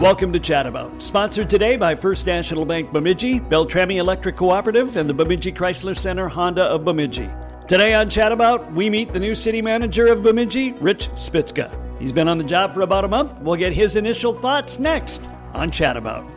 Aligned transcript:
Welcome 0.00 0.32
to 0.32 0.40
Chat 0.40 0.66
About, 0.66 1.00
sponsored 1.00 1.48
today 1.48 1.76
by 1.76 1.94
First 1.94 2.26
National 2.26 2.64
Bank 2.64 2.92
Bemidji, 2.92 3.38
Beltrami 3.38 3.98
Electric 3.98 4.34
Cooperative, 4.34 4.96
and 4.96 5.08
the 5.08 5.14
Bemidji 5.14 5.52
Chrysler 5.52 5.96
Center 5.96 6.26
Honda 6.26 6.64
of 6.64 6.84
Bemidji. 6.84 7.30
Today 7.68 7.94
on 7.94 8.10
Chat 8.10 8.32
About, 8.32 8.70
we 8.72 8.90
meet 8.90 9.12
the 9.12 9.20
new 9.20 9.36
city 9.36 9.62
manager 9.62 10.08
of 10.08 10.24
Bemidji, 10.24 10.72
Rich 10.72 11.10
Spiczka. 11.10 11.70
He's 12.00 12.12
been 12.12 12.26
on 12.26 12.38
the 12.38 12.44
job 12.44 12.74
for 12.74 12.80
about 12.80 13.04
a 13.04 13.08
month. 13.08 13.40
We'll 13.40 13.54
get 13.54 13.72
his 13.72 13.94
initial 13.94 14.34
thoughts 14.34 14.80
next 14.80 15.28
on 15.54 15.70
Chat 15.70 15.96
About. 15.96 16.28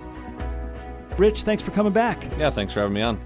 Rich, 1.17 1.41
thanks 1.41 1.63
for 1.63 1.71
coming 1.71 1.93
back. 1.93 2.23
Yeah, 2.37 2.51
thanks 2.51 2.75
for 2.75 2.81
having 2.81 2.93
me 2.93 3.01
on. 3.01 3.19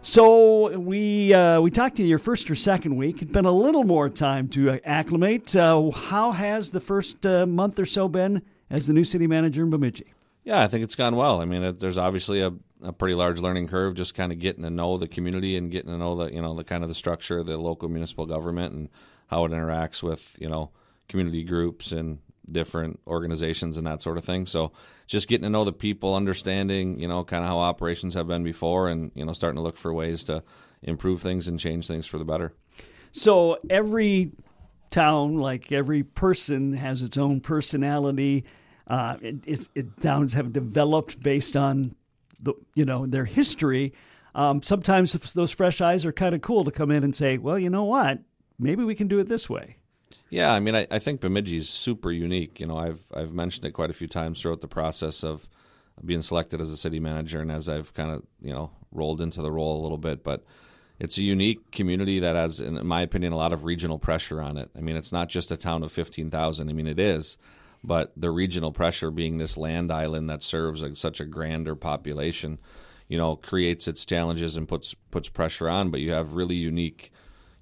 So 0.00 0.78
we 0.78 1.34
uh, 1.34 1.60
we 1.60 1.70
talked 1.70 1.96
to 1.96 2.02
you 2.02 2.08
your 2.08 2.18
first 2.18 2.50
or 2.50 2.54
second 2.54 2.96
week. 2.96 3.20
It's 3.20 3.30
been 3.30 3.44
a 3.44 3.52
little 3.52 3.84
more 3.84 4.08
time 4.08 4.48
to 4.48 4.80
acclimate. 4.82 5.54
Uh, 5.54 5.90
how 5.90 6.32
has 6.32 6.70
the 6.70 6.80
first 6.80 7.26
uh, 7.26 7.44
month 7.44 7.78
or 7.78 7.86
so 7.86 8.08
been 8.08 8.42
as 8.70 8.86
the 8.86 8.92
new 8.92 9.04
city 9.04 9.26
manager 9.26 9.62
in 9.62 9.70
Bemidji? 9.70 10.12
Yeah, 10.44 10.60
I 10.60 10.68
think 10.68 10.84
it's 10.84 10.94
gone 10.94 11.16
well. 11.16 11.40
I 11.40 11.46
mean, 11.46 11.62
it, 11.62 11.80
there's 11.80 11.96
obviously 11.96 12.42
a, 12.42 12.52
a 12.82 12.92
pretty 12.92 13.14
large 13.14 13.40
learning 13.40 13.68
curve, 13.68 13.94
just 13.94 14.14
kind 14.14 14.30
of 14.30 14.38
getting 14.38 14.62
to 14.62 14.70
know 14.70 14.98
the 14.98 15.08
community 15.08 15.56
and 15.56 15.70
getting 15.70 15.90
to 15.90 15.96
know 15.96 16.16
the 16.16 16.32
you 16.32 16.42
know 16.42 16.54
the 16.54 16.64
kind 16.64 16.82
of 16.82 16.88
the 16.88 16.94
structure 16.94 17.38
of 17.38 17.46
the 17.46 17.56
local 17.56 17.88
municipal 17.88 18.26
government 18.26 18.74
and 18.74 18.88
how 19.28 19.44
it 19.44 19.52
interacts 19.52 20.02
with 20.02 20.36
you 20.38 20.48
know 20.48 20.70
community 21.08 21.44
groups 21.44 21.92
and 21.92 22.18
different 22.50 23.00
organizations 23.06 23.76
and 23.76 23.86
that 23.86 24.02
sort 24.02 24.18
of 24.18 24.24
thing. 24.24 24.46
So 24.46 24.72
just 25.06 25.28
getting 25.28 25.44
to 25.44 25.50
know 25.50 25.64
the 25.64 25.72
people, 25.72 26.14
understanding, 26.14 26.98
you 26.98 27.08
know, 27.08 27.24
kind 27.24 27.44
of 27.44 27.48
how 27.48 27.58
operations 27.58 28.14
have 28.14 28.26
been 28.26 28.44
before 28.44 28.88
and, 28.88 29.10
you 29.14 29.24
know, 29.24 29.32
starting 29.32 29.56
to 29.56 29.62
look 29.62 29.76
for 29.76 29.92
ways 29.92 30.24
to 30.24 30.42
improve 30.82 31.20
things 31.20 31.48
and 31.48 31.58
change 31.58 31.86
things 31.86 32.06
for 32.06 32.18
the 32.18 32.24
better. 32.24 32.52
So 33.12 33.58
every 33.70 34.32
town, 34.94 35.38
like 35.38 35.72
every 35.72 36.04
person, 36.04 36.72
has 36.74 37.02
its 37.02 37.18
own 37.18 37.40
personality. 37.40 38.44
Uh, 38.86 39.16
it, 39.20 39.36
it, 39.46 39.68
it, 39.74 40.00
towns 40.00 40.34
have 40.34 40.52
developed 40.52 41.20
based 41.20 41.56
on 41.56 41.96
the, 42.38 42.54
you 42.74 42.84
know, 42.84 43.04
their 43.04 43.24
history. 43.24 43.92
Um, 44.36 44.62
sometimes 44.62 45.12
those 45.32 45.50
fresh 45.50 45.80
eyes 45.80 46.06
are 46.06 46.12
kind 46.12 46.34
of 46.34 46.42
cool 46.42 46.64
to 46.64 46.70
come 46.70 46.92
in 46.92 47.02
and 47.02 47.14
say, 47.14 47.38
well, 47.38 47.58
you 47.58 47.70
know 47.70 47.84
what? 47.84 48.20
Maybe 48.58 48.84
we 48.84 48.94
can 48.94 49.08
do 49.08 49.18
it 49.18 49.28
this 49.28 49.50
way. 49.50 49.76
Yeah, 50.30 50.52
I 50.52 50.60
mean, 50.60 50.76
I, 50.76 50.86
I 50.90 51.00
think 51.00 51.20
Bemidji 51.20 51.56
is 51.56 51.68
super 51.68 52.10
unique. 52.10 52.60
You 52.60 52.66
know, 52.66 52.76
I've 52.76 53.04
I've 53.14 53.32
mentioned 53.32 53.66
it 53.66 53.72
quite 53.72 53.90
a 53.90 53.94
few 53.94 54.08
times 54.08 54.40
throughout 54.40 54.60
the 54.60 54.68
process 54.68 55.22
of 55.22 55.48
being 56.04 56.22
selected 56.22 56.60
as 56.60 56.70
a 56.70 56.76
city 56.76 56.98
manager, 56.98 57.40
and 57.40 57.52
as 57.52 57.68
I've 57.68 57.92
kind 57.94 58.10
of 58.10 58.22
you 58.40 58.52
know 58.52 58.70
rolled 58.90 59.20
into 59.20 59.42
the 59.42 59.52
role 59.52 59.80
a 59.80 59.82
little 59.82 59.98
bit. 59.98 60.24
But 60.24 60.44
it's 60.98 61.18
a 61.18 61.22
unique 61.22 61.70
community 61.72 62.20
that 62.20 62.36
has, 62.36 62.60
in 62.60 62.86
my 62.86 63.02
opinion, 63.02 63.32
a 63.32 63.36
lot 63.36 63.52
of 63.52 63.64
regional 63.64 63.98
pressure 63.98 64.40
on 64.40 64.56
it. 64.56 64.70
I 64.76 64.80
mean, 64.80 64.96
it's 64.96 65.12
not 65.12 65.28
just 65.28 65.50
a 65.50 65.56
town 65.56 65.82
of 65.82 65.92
fifteen 65.92 66.30
thousand. 66.30 66.68
I 66.70 66.72
mean, 66.72 66.86
it 66.86 67.00
is, 67.00 67.36
but 67.82 68.12
the 68.16 68.30
regional 68.30 68.72
pressure 68.72 69.10
being 69.10 69.38
this 69.38 69.56
land 69.56 69.90
island 69.90 70.30
that 70.30 70.42
serves 70.42 70.82
a, 70.82 70.94
such 70.94 71.20
a 71.20 71.24
grander 71.24 71.74
population, 71.74 72.58
you 73.08 73.18
know, 73.18 73.36
creates 73.36 73.88
its 73.88 74.04
challenges 74.04 74.56
and 74.56 74.68
puts 74.68 74.94
puts 75.10 75.28
pressure 75.28 75.68
on. 75.68 75.90
But 75.90 76.00
you 76.00 76.12
have 76.12 76.34
really 76.34 76.56
unique, 76.56 77.10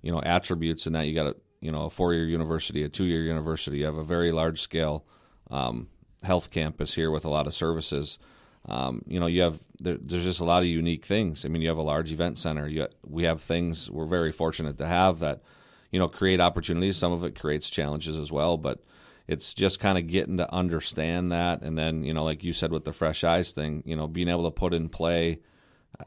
you 0.02 0.12
know, 0.12 0.20
attributes 0.22 0.86
in 0.86 0.92
that 0.92 1.06
you 1.06 1.14
got 1.14 1.26
a 1.26 1.36
you 1.60 1.72
know 1.72 1.84
a 1.86 1.90
four 1.90 2.12
year 2.12 2.26
university, 2.26 2.82
a 2.82 2.88
two 2.88 3.04
year 3.04 3.22
university. 3.22 3.78
You 3.78 3.86
have 3.86 3.96
a 3.96 4.04
very 4.04 4.30
large 4.30 4.60
scale 4.60 5.06
um, 5.50 5.88
health 6.22 6.50
campus 6.50 6.94
here 6.94 7.10
with 7.10 7.24
a 7.24 7.30
lot 7.30 7.46
of 7.46 7.54
services. 7.54 8.18
Um, 8.66 9.02
you 9.06 9.18
know, 9.18 9.26
you 9.26 9.42
have 9.42 9.60
there, 9.80 9.98
there's 10.00 10.24
just 10.24 10.40
a 10.40 10.44
lot 10.44 10.62
of 10.62 10.68
unique 10.68 11.04
things. 11.04 11.44
I 11.44 11.48
mean, 11.48 11.62
you 11.62 11.68
have 11.68 11.78
a 11.78 11.82
large 11.82 12.12
event 12.12 12.38
center. 12.38 12.68
You, 12.68 12.88
we 13.04 13.24
have 13.24 13.40
things 13.40 13.90
we're 13.90 14.06
very 14.06 14.32
fortunate 14.32 14.78
to 14.78 14.86
have 14.86 15.18
that 15.18 15.42
you 15.90 15.98
know 15.98 16.08
create 16.08 16.40
opportunities. 16.40 16.96
Some 16.96 17.12
of 17.12 17.24
it 17.24 17.38
creates 17.38 17.70
challenges 17.70 18.16
as 18.16 18.30
well, 18.30 18.56
but 18.56 18.80
it's 19.26 19.54
just 19.54 19.80
kind 19.80 19.98
of 19.98 20.06
getting 20.06 20.36
to 20.38 20.52
understand 20.52 21.32
that, 21.32 21.62
and 21.62 21.76
then 21.76 22.04
you 22.04 22.14
know, 22.14 22.24
like 22.24 22.44
you 22.44 22.52
said 22.52 22.72
with 22.72 22.84
the 22.84 22.92
fresh 22.92 23.24
eyes 23.24 23.52
thing, 23.52 23.82
you 23.86 23.96
know, 23.96 24.06
being 24.06 24.28
able 24.28 24.44
to 24.44 24.50
put 24.50 24.74
in 24.74 24.88
play. 24.88 25.40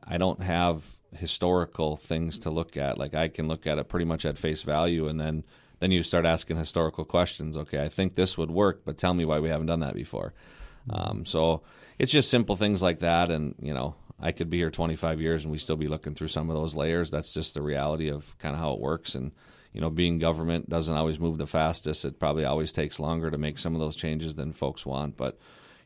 I 0.03 0.18
don't 0.18 0.41
have 0.41 0.96
historical 1.16 1.96
things 1.96 2.40
to 2.40 2.50
look 2.50 2.75
at. 2.75 2.97
Like 2.97 3.13
I 3.13 3.28
can 3.28 3.47
look 3.47 3.68
at 3.68 3.78
it 3.78 3.88
pretty 3.88 4.06
much 4.06 4.25
at 4.25 4.38
face 4.38 4.63
value, 4.63 5.07
and 5.07 5.19
then 5.19 5.44
then 5.80 5.91
you 5.91 6.03
start 6.03 6.25
asking 6.25 6.57
historical 6.57 7.06
questions. 7.06 7.57
Okay, 7.57 7.84
I 7.84 7.90
think 7.90 8.16
this 8.16 8.38
would 8.38 8.51
work, 8.51 8.81
but 8.85 8.97
tell 8.97 9.13
me 9.13 9.25
why 9.25 9.40
we 9.40 9.50
haven't 9.50 9.68
done 9.68 9.81
that 9.81 9.94
before. 9.94 10.34
Um, 10.90 11.25
so 11.25 11.62
it's 12.00 12.11
just 12.11 12.29
simple 12.29 12.56
things 12.56 12.81
like 12.81 13.00
that, 13.00 13.31
and 13.31 13.56
you 13.61 13.73
know. 13.73 13.95
I 14.17 14.31
could 14.31 14.50
be 14.50 14.57
here 14.57 14.72
25 14.72 15.19
years 15.19 15.44
and 15.44 15.51
we 15.51 15.57
still 15.57 15.75
be 15.75 15.88
looking 15.88 16.16
through 16.16 16.29
some 16.29 16.50
of 16.50 16.56
those 16.56 16.73
layers. 16.73 17.11
That's 17.11 17.33
just 17.33 17.53
the 17.53 17.61
reality 17.61 18.09
of 18.09 18.38
kind 18.38 18.56
of 18.56 18.61
how 18.61 18.72
it 18.72 18.79
works. 18.79 19.13
And, 19.13 19.33
you 19.73 19.81
know, 19.81 19.89
being 19.89 20.19
government 20.19 20.69
doesn't 20.69 20.95
always 20.95 21.19
move 21.19 21.38
the 21.38 21.45
fastest. 21.45 22.06
It 22.06 22.17
probably 22.17 22.45
always 22.45 22.72
takes 22.72 22.97
longer 22.97 23.29
to 23.29 23.38
make 23.38 23.59
some 23.59 23.75
of 23.75 23.81
those 23.81 23.97
changes 23.97 24.35
than 24.35 24.53
folks 24.53 24.85
want. 24.85 25.17
But, 25.17 25.38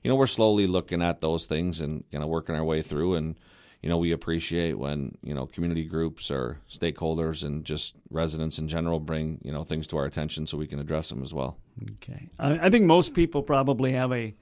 you 0.03 0.09
know, 0.09 0.15
we're 0.15 0.27
slowly 0.27 0.67
looking 0.67 1.01
at 1.01 1.21
those 1.21 1.47
things 1.47 1.81
and, 1.81 2.03
you 2.11 2.19
know, 2.19 2.27
working 2.27 2.53
our 2.53 2.63
way 2.63 2.83
through. 2.83 3.15
And, 3.15 3.35
you 3.81 3.89
know, 3.89 3.97
we 3.97 4.11
appreciate 4.11 4.77
when, 4.77 5.17
you 5.23 5.33
know, 5.33 5.47
community 5.47 5.85
groups 5.85 6.29
or 6.29 6.59
stakeholders 6.71 7.43
and 7.43 7.65
just 7.65 7.95
residents 8.11 8.59
in 8.59 8.67
general 8.67 8.99
bring, 8.99 9.39
you 9.43 9.51
know, 9.51 9.63
things 9.63 9.87
to 9.87 9.97
our 9.97 10.05
attention 10.05 10.45
so 10.45 10.55
we 10.55 10.67
can 10.67 10.79
address 10.79 11.09
them 11.09 11.23
as 11.23 11.33
well. 11.33 11.57
Okay. 11.93 12.29
I 12.37 12.69
think 12.69 12.85
most 12.85 13.15
people 13.15 13.41
probably 13.41 13.93
have 13.93 14.13
a 14.13 14.35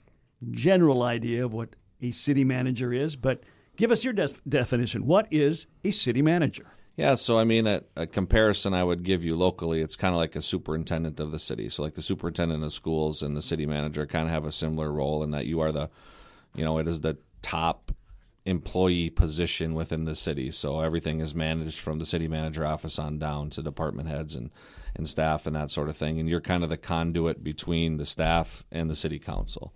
general 0.51 1.03
idea 1.03 1.45
of 1.45 1.53
what 1.53 1.75
a 2.01 2.11
city 2.11 2.43
manager 2.43 2.93
is, 2.93 3.15
but 3.15 3.43
give 3.75 3.91
us 3.91 4.03
your 4.03 4.13
definition. 4.13 5.05
What 5.05 5.27
is 5.31 5.67
a 5.83 5.91
city 5.91 6.21
manager? 6.21 6.67
Yeah, 6.95 7.13
so 7.13 7.37
I 7.37 7.43
mean, 7.43 7.67
a, 7.67 7.83
a, 7.95 8.07
comparison 8.07 8.73
I 8.73 8.83
would 8.83 9.03
give 9.03 9.23
you 9.23 9.35
locally, 9.35 9.81
it's 9.81 9.95
kind 9.95 10.15
of 10.15 10.17
like 10.17 10.35
a 10.35 10.41
superintendent 10.41 11.19
of 11.19 11.29
the 11.29 11.37
city. 11.37 11.69
So, 11.69 11.83
like 11.83 11.93
the 11.93 12.01
superintendent 12.01 12.63
of 12.63 12.73
schools 12.73 13.21
and 13.21 13.37
the 13.37 13.41
city 13.41 13.67
manager 13.67 14.07
kind 14.07 14.25
of 14.25 14.33
have 14.33 14.45
a 14.45 14.51
similar 14.51 14.91
role 14.91 15.21
in 15.21 15.29
that 15.29 15.45
you 15.45 15.59
are 15.59 15.71
the, 15.71 15.91
you 16.55 16.63
know, 16.63 16.79
it 16.79 16.87
is 16.87 17.01
the 17.01 17.17
top 17.43 17.91
employee 18.47 19.09
position 19.09 19.73
within 19.73 20.05
the 20.05 20.15
city. 20.15 20.49
So 20.49 20.79
everything 20.79 21.19
is 21.19 21.35
managed 21.35 21.79
from 21.79 21.99
the 21.99 22.05
city 22.05 22.29
manager 22.29 22.65
office 22.65 22.97
on 22.97 23.19
down 23.19 23.49
to 23.51 23.61
department 23.61 24.07
heads 24.07 24.35
and, 24.35 24.51
and 24.95 25.07
staff 25.07 25.45
and 25.45 25.55
that 25.55 25.69
sort 25.69 25.89
of 25.89 25.97
thing. 25.97 26.17
And 26.17 26.29
you're 26.29 26.39
kind 26.39 26.63
of 26.63 26.69
the 26.69 26.77
conduit 26.77 27.43
between 27.43 27.97
the 27.97 28.05
staff 28.05 28.65
and 28.71 28.89
the 28.89 28.95
city 28.95 29.19
council. 29.19 29.73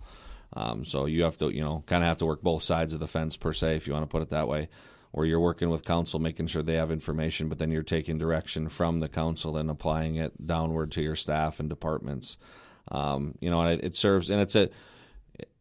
Um, 0.54 0.84
so 0.84 1.06
you 1.06 1.22
have 1.24 1.36
to, 1.38 1.50
you 1.50 1.62
know, 1.62 1.82
kind 1.86 2.02
of 2.02 2.08
have 2.08 2.18
to 2.18 2.26
work 2.26 2.42
both 2.42 2.62
sides 2.62 2.94
of 2.94 3.00
the 3.00 3.08
fence 3.08 3.36
per 3.36 3.52
se, 3.52 3.76
if 3.76 3.86
you 3.86 3.92
want 3.92 4.04
to 4.04 4.12
put 4.12 4.22
it 4.22 4.30
that 4.30 4.48
way. 4.48 4.68
Or 5.14 5.26
you're 5.26 5.40
working 5.40 5.68
with 5.68 5.84
council, 5.84 6.18
making 6.20 6.46
sure 6.46 6.62
they 6.62 6.76
have 6.76 6.90
information, 6.90 7.48
but 7.48 7.58
then 7.58 7.70
you're 7.70 7.82
taking 7.82 8.16
direction 8.16 8.68
from 8.68 9.00
the 9.00 9.08
council 9.08 9.56
and 9.58 9.70
applying 9.70 10.16
it 10.16 10.46
downward 10.46 10.90
to 10.92 11.02
your 11.02 11.16
staff 11.16 11.60
and 11.60 11.68
departments. 11.68 12.38
Um, 12.90 13.34
you 13.40 13.50
know, 13.50 13.60
and 13.60 13.78
it, 13.78 13.84
it 13.84 13.96
serves, 13.96 14.30
and 14.30 14.40
it's 14.40 14.56
a 14.56 14.70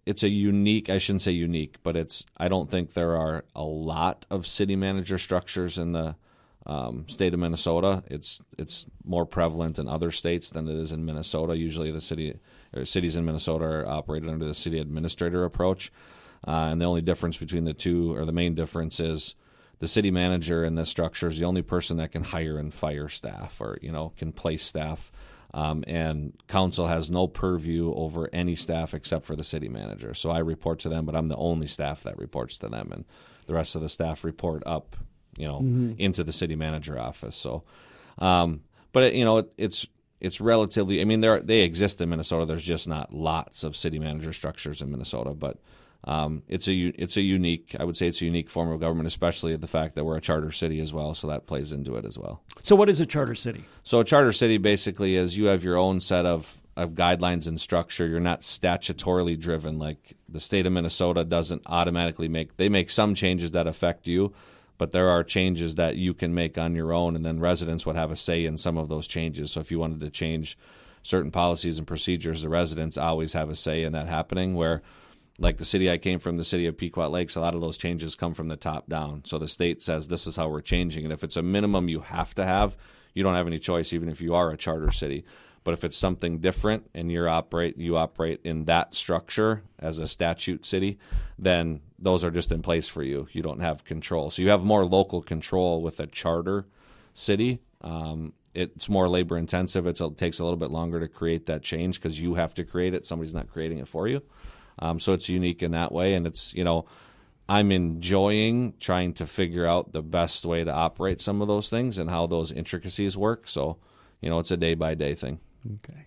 it's 0.06 0.24
a 0.24 0.30
unique 0.30 0.90
i 0.90 0.98
shouldn't 0.98 1.22
say 1.22 1.32
unique 1.32 1.78
but 1.84 1.96
it's 1.96 2.26
i 2.38 2.48
don't 2.48 2.70
think 2.72 2.94
there 2.94 3.16
are 3.16 3.46
a 3.56 3.64
lot 3.64 4.26
of 4.30 4.48
city 4.48 4.76
manager 4.76 5.18
structures 5.18 5.78
in 5.78 5.92
the 5.92 6.16
um, 6.66 7.08
state 7.08 7.34
of 7.34 7.40
minnesota 7.40 8.04
it's 8.08 8.42
it's 8.58 8.86
more 9.04 9.26
prevalent 9.26 9.80
in 9.80 9.88
other 9.88 10.12
states 10.12 10.50
than 10.50 10.68
it 10.68 10.76
is 10.76 10.92
in 10.92 11.06
minnesota 11.06 11.58
usually 11.58 11.92
the 11.92 12.02
city 12.02 12.40
cities 12.84 13.16
in 13.16 13.26
minnesota 13.26 13.66
are 13.66 13.88
operated 13.88 14.30
under 14.30 14.46
the 14.46 14.54
city 14.54 14.80
administrator 14.80 15.44
approach 15.44 15.92
uh, 16.48 16.70
and 16.72 16.82
the 16.82 16.86
only 16.86 17.02
difference 17.02 17.38
between 17.38 17.66
the 17.66 17.74
two 17.74 18.16
or 18.16 18.26
the 18.26 18.32
main 18.32 18.56
difference 18.56 19.00
is 19.00 19.36
the 19.80 19.88
city 19.88 20.12
manager 20.12 20.64
in 20.64 20.76
this 20.76 20.90
structure 20.90 21.28
is 21.28 21.40
the 21.40 21.46
only 21.46 21.62
person 21.62 21.98
that 21.98 22.12
can 22.12 22.24
hire 22.24 22.58
and 22.58 22.74
fire 22.74 23.10
staff 23.10 23.60
or 23.62 23.78
you 23.82 23.92
know 23.92 24.14
can 24.18 24.32
place 24.32 24.64
staff 24.64 25.12
um, 25.54 25.84
and 25.86 26.34
council 26.48 26.88
has 26.88 27.12
no 27.12 27.28
purview 27.28 27.94
over 27.94 28.30
any 28.32 28.56
staff 28.56 28.94
except 28.94 29.26
for 29.26 29.36
the 29.36 29.44
city 29.44 29.68
manager. 29.68 30.14
So 30.14 30.30
I 30.32 30.40
report 30.40 30.80
to 30.80 30.90
them, 30.90 31.06
but 31.06 31.16
I'm 31.16 31.28
the 31.28 31.36
only 31.36 31.68
staff 31.68 32.04
that 32.04 32.18
reports 32.18 32.58
to 32.60 32.70
them, 32.70 32.92
and 32.92 33.06
the 33.48 33.54
rest 33.54 33.76
of 33.76 33.82
the 33.82 33.90
staff 33.90 34.24
report 34.24 34.64
up, 34.66 34.96
you 35.38 35.48
know, 35.48 35.60
mm-hmm. 35.60 35.94
into 35.98 36.24
the 36.24 36.32
city 36.32 36.56
manager 36.56 36.98
office. 36.98 37.36
So, 37.36 37.64
um, 38.18 38.62
but 38.94 39.04
it, 39.04 39.14
you 39.14 39.26
know, 39.26 39.40
it, 39.40 39.52
it's 39.58 39.88
it's 40.22 40.40
relatively. 40.40 41.02
I 41.02 41.06
mean, 41.06 41.22
there 41.22 41.42
they 41.42 41.62
exist 41.62 42.00
in 42.00 42.10
Minnesota. 42.10 42.46
There's 42.46 42.64
just 42.64 42.88
not 42.88 43.14
lots 43.14 43.64
of 43.64 43.76
city 43.76 44.00
manager 44.00 44.32
structures 44.32 44.82
in 44.82 44.92
Minnesota, 44.92 45.34
but 45.34 45.58
um, 46.04 46.44
it's 46.48 46.68
a 46.68 46.74
it's 46.74 47.18
a 47.18 47.22
unique 47.22 47.76
I 47.80 47.84
would 47.84 47.98
say 47.98 48.08
it's 48.08 48.22
a 48.22 48.26
unique 48.26 48.50
form 48.50 48.72
of 48.72 48.80
government, 48.80 49.08
especially 49.08 49.56
the 49.56 49.68
fact 49.68 49.96
that 49.96 50.04
we're 50.04 50.18
a 50.18 50.22
charter 50.22 50.52
city 50.52 50.80
as 50.80 50.94
well. 50.94 51.14
So 51.14 51.28
that 51.28 51.48
plays 51.48 51.72
into 51.72 51.96
it 51.96 52.06
as 52.06 52.18
well. 52.18 52.42
So 52.64 52.76
what 52.76 52.90
is 52.90 53.02
a 53.02 53.06
charter 53.06 53.36
city? 53.36 53.66
So 53.84 54.00
a 54.00 54.04
charter 54.04 54.32
city 54.32 54.58
basically 54.58 55.16
is 55.16 55.38
you 55.38 55.46
have 55.46 55.64
your 55.64 55.78
own 55.78 56.00
set 56.00 56.26
of 56.26 56.62
of 56.78 56.92
guidelines 56.92 57.48
and 57.48 57.60
structure. 57.60 58.08
You're 58.08 58.20
not 58.20 58.42
statutorily 58.42 59.40
driven 59.40 59.78
like 59.78 60.16
the 60.30 60.40
state 60.40 60.66
of 60.66 60.74
Minnesota 60.74 61.24
doesn't 61.24 61.64
automatically 61.66 62.30
make. 62.30 62.58
They 62.58 62.70
make 62.70 62.90
some 62.90 63.14
changes 63.14 63.52
that 63.52 63.68
affect 63.68 64.08
you, 64.08 64.34
but 64.82 64.90
there 64.90 65.10
are 65.10 65.24
changes 65.24 65.76
that 65.76 65.96
you 65.96 66.12
can 66.12 66.34
make 66.34 66.58
on 66.58 66.74
your 66.74 66.92
own, 66.92 67.16
and 67.16 67.24
then 67.24 67.40
residents 67.40 67.86
would 67.86 67.96
have 67.96 68.10
a 68.10 68.16
say 68.16 68.46
in 68.46 68.58
some 68.58 68.80
of 68.80 68.90
those 68.90 69.06
changes. 69.06 69.52
So 69.52 69.60
if 69.60 69.70
you 69.70 69.78
wanted 69.78 70.00
to 70.00 70.10
change 70.10 70.58
certain 71.04 71.30
policies 71.30 71.78
and 71.78 71.86
procedures, 71.86 72.42
the 72.42 72.50
residents 72.50 72.98
always 72.98 73.34
have 73.34 73.48
a 73.52 73.56
say 73.56 73.84
in 73.84 73.94
that 73.94 74.08
happening. 74.08 74.56
Where 74.56 74.82
like 75.38 75.58
the 75.58 75.66
city 75.66 75.92
I 75.92 76.00
came 76.00 76.18
from, 76.18 76.38
the 76.38 76.44
city 76.44 76.66
of 76.66 76.80
Pequot 76.80 77.10
Lakes, 77.10 77.36
a 77.36 77.42
lot 77.42 77.54
of 77.54 77.62
those 77.62 77.78
changes 77.78 78.16
come 78.16 78.34
from 78.34 78.48
the 78.48 78.56
top 78.56 78.90
down. 78.90 79.22
So 79.24 79.38
the 79.38 79.48
state 79.48 79.84
says 79.84 80.08
this 80.08 80.26
is 80.26 80.36
how 80.36 80.50
we're 80.50 80.62
changing. 80.62 81.04
And 81.04 81.14
if 81.14 81.24
it's 81.24 81.38
a 81.38 81.44
minimum 81.44 81.88
you 81.88 82.00
have 82.00 82.34
to 82.34 82.44
have, 82.44 82.76
you 83.14 83.22
don't 83.22 83.36
have 83.36 83.46
any 83.46 83.60
choice, 83.60 83.94
even 83.94 84.10
if 84.10 84.20
you 84.20 84.34
are 84.34 84.50
a 84.50 84.58
charter 84.58 84.90
city. 84.90 85.24
But 85.64 85.76
if 85.76 85.84
it's 85.84 85.96
something 85.96 86.40
different 86.40 86.90
and 86.96 87.12
you 87.12 87.28
operate 87.28 87.78
you 87.78 87.98
operate 87.98 88.42
in 88.44 88.66
that 88.66 88.96
structure 88.96 89.62
as 89.78 90.00
a 90.00 90.08
statute 90.08 90.66
city, 90.66 90.98
then 91.38 91.82
those 92.02 92.26
are 92.26 92.32
just 92.32 92.52
in 92.52 92.62
place 92.62 92.88
for 92.88 93.04
you. 93.04 93.28
You 93.32 93.42
don't 93.42 93.62
have 93.62 93.86
control, 93.86 94.32
so 94.32 94.42
you 94.42 94.50
have 94.50 94.64
more 94.64 94.86
local 94.86 95.22
control 95.22 95.82
with 95.82 96.00
a 96.00 96.08
charter 96.08 96.66
city. 97.14 97.60
Um, 97.82 98.34
it's 98.54 98.90
more 98.90 99.08
labor 99.08 99.38
intensive. 99.38 99.88
It's, 99.88 100.02
it 100.02 100.18
takes 100.18 100.40
a 100.40 100.44
little 100.44 100.58
bit 100.58 100.72
longer 100.72 101.00
to 101.00 101.08
create 101.08 101.46
that 101.46 101.64
change 101.64 102.02
because 102.02 102.22
you 102.22 102.36
have 102.36 102.54
to 102.56 102.64
create 102.64 102.94
it. 102.94 103.06
Somebody's 103.06 103.34
not 103.34 103.50
creating 103.50 103.78
it 103.78 103.88
for 103.88 104.08
you. 104.08 104.22
Um, 104.80 105.00
so 105.00 105.14
it's 105.14 105.30
unique 105.30 105.64
in 105.64 105.72
that 105.72 105.92
way, 105.92 106.14
and 106.14 106.28
it's 106.28 106.54
you 106.54 106.64
know. 106.64 106.86
I'm 107.50 107.74
enjoying 107.74 108.76
trying 108.80 109.14
to 109.16 109.26
figure 109.28 109.66
out 109.66 109.92
the 109.92 110.02
best 110.02 110.46
way 110.46 110.64
to 110.64 110.72
operate 110.72 111.20
some 111.20 111.42
of 111.42 111.50
those 111.50 111.70
things 111.70 111.98
and 111.98 112.10
how 112.10 112.26
those 112.26 112.50
intricacies 112.50 113.18
work. 113.18 113.50
So, 113.50 113.78
you 114.22 114.30
know, 114.30 114.40
it's 114.40 114.52
a 114.52 114.58
day 114.58 114.74
by 114.74 114.96
day 114.96 115.16
thing. 115.16 115.42
Okay. 115.68 116.06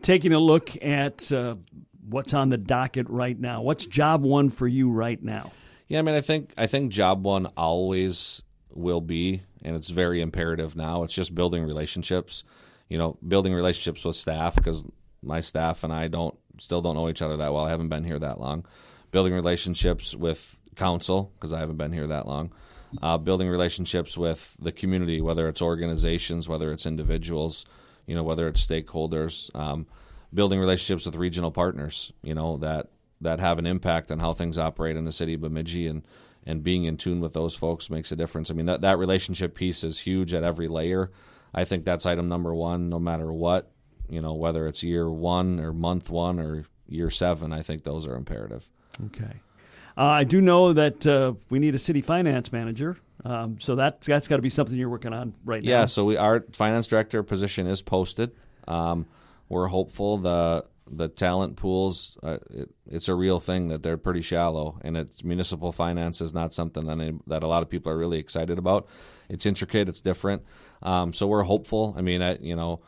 Taking 0.00 0.32
a 0.32 0.38
look 0.38 0.70
at 0.82 1.30
uh, 1.32 1.56
what's 2.08 2.34
on 2.34 2.48
the 2.48 2.56
docket 2.56 3.08
right 3.08 3.38
now. 3.38 3.62
What's 3.62 3.86
job 3.86 4.22
one 4.22 4.50
for 4.50 4.66
you 4.66 4.90
right 4.90 5.22
now? 5.22 5.52
Yeah, 5.88 6.00
I 6.00 6.02
mean, 6.02 6.14
I 6.14 6.20
think 6.20 6.52
I 6.56 6.66
think 6.66 6.92
job 6.92 7.24
one 7.24 7.46
always 7.56 8.42
will 8.70 9.00
be, 9.00 9.42
and 9.62 9.76
it's 9.76 9.88
very 9.88 10.20
imperative 10.20 10.76
now. 10.76 11.02
It's 11.02 11.14
just 11.14 11.34
building 11.34 11.64
relationships. 11.64 12.44
You 12.88 12.98
know, 12.98 13.18
building 13.26 13.52
relationships 13.52 14.04
with 14.04 14.16
staff 14.16 14.54
because 14.54 14.84
my 15.22 15.40
staff 15.40 15.82
and 15.82 15.92
I 15.92 16.08
don't 16.08 16.36
still 16.58 16.80
don't 16.80 16.94
know 16.94 17.08
each 17.08 17.22
other 17.22 17.36
that 17.36 17.52
well. 17.52 17.64
I 17.64 17.70
haven't 17.70 17.88
been 17.88 18.04
here 18.04 18.18
that 18.18 18.40
long. 18.40 18.64
Building 19.10 19.32
relationships 19.32 20.14
with 20.14 20.58
council 20.76 21.32
because 21.34 21.52
I 21.52 21.60
haven't 21.60 21.76
been 21.76 21.92
here 21.92 22.06
that 22.06 22.26
long. 22.26 22.52
Uh, 23.02 23.18
building 23.18 23.48
relationships 23.48 24.16
with 24.16 24.56
the 24.60 24.72
community, 24.72 25.20
whether 25.20 25.48
it's 25.48 25.60
organizations, 25.60 26.48
whether 26.48 26.72
it's 26.72 26.86
individuals 26.86 27.66
you 28.06 28.14
know, 28.14 28.22
whether 28.22 28.48
it's 28.48 28.64
stakeholders, 28.64 29.54
um, 29.54 29.86
building 30.32 30.58
relationships 30.58 31.06
with 31.06 31.16
regional 31.16 31.50
partners, 31.50 32.12
you 32.22 32.34
know, 32.34 32.56
that 32.58 32.88
that 33.20 33.40
have 33.40 33.58
an 33.58 33.66
impact 33.66 34.10
on 34.10 34.18
how 34.18 34.32
things 34.32 34.58
operate 34.58 34.96
in 34.96 35.04
the 35.04 35.12
city 35.12 35.34
of 35.34 35.40
Bemidji 35.40 35.86
and 35.86 36.02
and 36.46 36.62
being 36.62 36.84
in 36.84 36.96
tune 36.96 37.20
with 37.20 37.32
those 37.32 37.56
folks 37.56 37.90
makes 37.90 38.12
a 38.12 38.16
difference. 38.16 38.50
I 38.50 38.54
mean, 38.54 38.66
that, 38.66 38.80
that 38.82 38.98
relationship 38.98 39.54
piece 39.54 39.82
is 39.82 40.00
huge 40.00 40.32
at 40.32 40.44
every 40.44 40.68
layer. 40.68 41.10
I 41.52 41.64
think 41.64 41.84
that's 41.84 42.06
item 42.06 42.28
number 42.28 42.54
one, 42.54 42.88
no 42.88 43.00
matter 43.00 43.32
what, 43.32 43.72
you 44.08 44.20
know, 44.20 44.34
whether 44.34 44.68
it's 44.68 44.84
year 44.84 45.10
one 45.10 45.58
or 45.58 45.72
month 45.72 46.08
one 46.08 46.38
or 46.38 46.64
year 46.88 47.10
seven, 47.10 47.52
I 47.52 47.62
think 47.62 47.82
those 47.82 48.06
are 48.06 48.14
imperative. 48.14 48.68
Okay. 49.06 49.40
Uh, 49.98 50.04
I 50.04 50.24
do 50.24 50.40
know 50.40 50.72
that 50.72 51.04
uh, 51.04 51.34
we 51.50 51.58
need 51.58 51.74
a 51.74 51.80
city 51.80 52.00
finance 52.00 52.52
manager. 52.52 52.96
Um, 53.24 53.58
so 53.58 53.74
that, 53.74 54.02
that's 54.02 54.28
got 54.28 54.36
to 54.36 54.42
be 54.42 54.50
something 54.50 54.76
you're 54.76 54.88
working 54.88 55.12
on 55.12 55.34
right 55.44 55.64
now. 55.64 55.70
Yeah, 55.70 55.84
so 55.86 56.04
we, 56.04 56.16
our 56.16 56.44
finance 56.52 56.86
director 56.86 57.24
position 57.24 57.66
is 57.66 57.82
posted. 57.82 58.30
Um, 58.68 59.06
we're 59.48 59.66
hopeful 59.66 60.18
the 60.18 60.64
the 60.88 61.08
talent 61.08 61.56
pools 61.56 62.16
uh, 62.22 62.38
it, 62.50 62.70
it's 62.88 63.08
a 63.08 63.14
real 63.14 63.40
thing 63.40 63.68
that 63.68 63.82
they're 63.82 63.96
pretty 63.96 64.22
shallow 64.22 64.78
and 64.82 64.96
it's 64.96 65.24
municipal 65.24 65.72
finance 65.72 66.20
is 66.20 66.32
not 66.32 66.54
something 66.54 66.86
that, 66.86 67.18
that 67.26 67.42
a 67.42 67.46
lot 67.48 67.62
of 67.62 67.68
people 67.68 67.90
are 67.90 67.98
really 67.98 68.18
excited 68.18 68.56
about. 68.56 68.86
It's 69.28 69.46
intricate 69.46 69.88
it's 69.88 70.00
different. 70.00 70.44
Um, 70.82 71.12
so 71.12 71.26
we're 71.26 71.42
hopeful. 71.42 71.94
I 71.98 72.02
mean 72.02 72.22
I, 72.22 72.36
you 72.36 72.54
know 72.54 72.80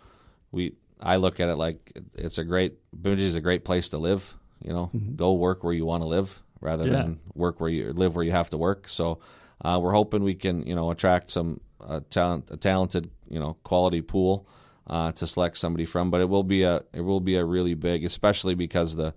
we 0.53 0.75
i 1.01 1.17
look 1.17 1.41
at 1.41 1.49
it 1.49 1.57
like 1.57 1.93
it's 2.15 2.39
a 2.39 2.45
great 2.45 2.75
Bemidji 2.93 3.25
is 3.25 3.35
a 3.37 3.41
great 3.41 3.65
place 3.65 3.89
to 3.91 3.99
live 3.99 4.35
you 4.63 4.73
know? 4.73 4.91
Mm-hmm. 4.95 5.17
go 5.17 5.35
work 5.35 5.65
where 5.65 5.73
you 5.73 5.87
want 5.87 6.03
to 6.03 6.09
live 6.09 6.43
rather 6.61 6.89
yeah. 6.89 7.03
than 7.03 7.21
work 7.35 7.61
where 7.61 7.71
you 7.71 7.93
live 7.93 8.17
where 8.17 8.25
you 8.25 8.33
have 8.33 8.51
to 8.51 8.59
work. 8.59 8.89
So 8.89 9.21
uh, 9.65 9.79
we're 9.81 9.93
hoping 9.93 10.23
we 10.23 10.35
can, 10.35 10.67
you 10.67 10.75
know, 10.75 10.91
attract 10.91 11.31
some 11.31 11.61
uh, 11.81 12.01
talent, 12.11 12.51
a 12.51 12.57
talented, 12.57 13.11
you 13.29 13.39
know, 13.39 13.55
quality 13.63 14.03
pool 14.03 14.49
uh, 14.89 15.13
to 15.13 15.27
select 15.27 15.59
somebody 15.59 15.85
from. 15.85 16.11
But 16.11 16.21
it 16.21 16.29
will 16.29 16.43
be 16.43 16.63
a 16.63 16.83
it 16.93 17.03
will 17.03 17.21
be 17.21 17.37
a 17.37 17.45
really 17.45 17.75
big, 17.75 18.05
especially 18.05 18.55
because 18.55 18.97
the, 18.97 19.15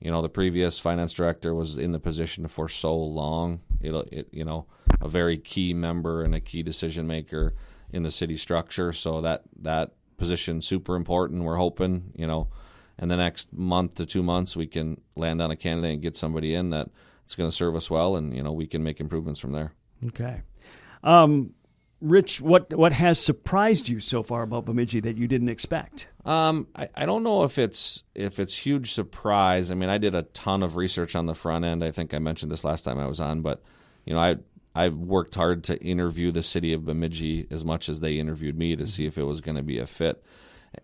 you 0.00 0.10
know, 0.10 0.22
the 0.22 0.28
previous 0.28 0.78
finance 0.78 1.12
director 1.12 1.54
was 1.54 1.78
in 1.78 1.92
the 1.92 2.00
position 2.00 2.46
for 2.48 2.68
so 2.68 2.96
long. 2.96 3.60
It'll, 3.80 4.04
it, 4.12 4.28
you 4.32 4.44
know, 4.44 4.66
a 5.00 5.08
very 5.08 5.38
key 5.38 5.74
member 5.74 6.22
and 6.22 6.34
a 6.34 6.40
key 6.40 6.62
decision 6.62 7.06
maker 7.06 7.54
in 7.92 8.02
the 8.02 8.10
city 8.10 8.36
structure. 8.36 8.92
So 8.92 9.20
that 9.20 9.42
that 9.60 9.92
position 10.16 10.60
super 10.60 10.96
important. 10.96 11.44
We're 11.44 11.56
hoping, 11.56 12.12
you 12.14 12.26
know, 12.26 12.48
in 12.98 13.08
the 13.08 13.16
next 13.16 13.52
month 13.52 13.94
to 13.94 14.06
two 14.06 14.22
months 14.22 14.56
we 14.56 14.66
can 14.66 15.00
land 15.16 15.40
on 15.40 15.50
a 15.50 15.56
candidate 15.56 15.92
and 15.92 16.02
get 16.02 16.16
somebody 16.16 16.54
in 16.54 16.70
that 16.70 16.88
it's 17.24 17.36
going 17.36 17.48
to 17.48 17.54
serve 17.54 17.76
us 17.76 17.88
well, 17.88 18.16
and 18.16 18.34
you 18.34 18.42
know 18.42 18.50
we 18.50 18.66
can 18.66 18.82
make 18.82 18.98
improvements 18.98 19.38
from 19.38 19.52
there. 19.52 19.72
Okay. 20.04 20.42
Um, 21.04 21.54
Rich, 22.00 22.40
what 22.40 22.72
what 22.72 22.92
has 22.92 23.20
surprised 23.20 23.88
you 23.88 24.00
so 24.00 24.22
far 24.22 24.42
about 24.42 24.64
Bemidji 24.64 25.00
that 25.00 25.18
you 25.18 25.28
didn't 25.28 25.50
expect? 25.50 26.08
Um, 26.24 26.66
I, 26.74 26.88
I 26.94 27.06
don't 27.06 27.22
know 27.22 27.42
if 27.42 27.58
it's 27.58 28.04
if 28.14 28.40
it's 28.40 28.56
huge 28.56 28.92
surprise. 28.92 29.70
I 29.70 29.74
mean, 29.74 29.90
I 29.90 29.98
did 29.98 30.14
a 30.14 30.22
ton 30.22 30.62
of 30.62 30.76
research 30.76 31.14
on 31.14 31.26
the 31.26 31.34
front 31.34 31.64
end. 31.64 31.84
I 31.84 31.90
think 31.90 32.14
I 32.14 32.18
mentioned 32.18 32.50
this 32.50 32.64
last 32.64 32.84
time 32.84 32.98
I 32.98 33.06
was 33.06 33.20
on, 33.20 33.42
but 33.42 33.62
you 34.06 34.14
know, 34.14 34.20
I 34.20 34.36
I 34.74 34.88
worked 34.88 35.34
hard 35.34 35.62
to 35.64 35.78
interview 35.82 36.30
the 36.32 36.42
city 36.42 36.72
of 36.72 36.86
Bemidji 36.86 37.46
as 37.50 37.64
much 37.64 37.88
as 37.88 38.00
they 38.00 38.18
interviewed 38.18 38.56
me 38.56 38.76
to 38.76 38.86
see 38.86 39.04
if 39.06 39.18
it 39.18 39.24
was 39.24 39.40
going 39.42 39.56
to 39.56 39.62
be 39.62 39.78
a 39.78 39.86
fit. 39.86 40.24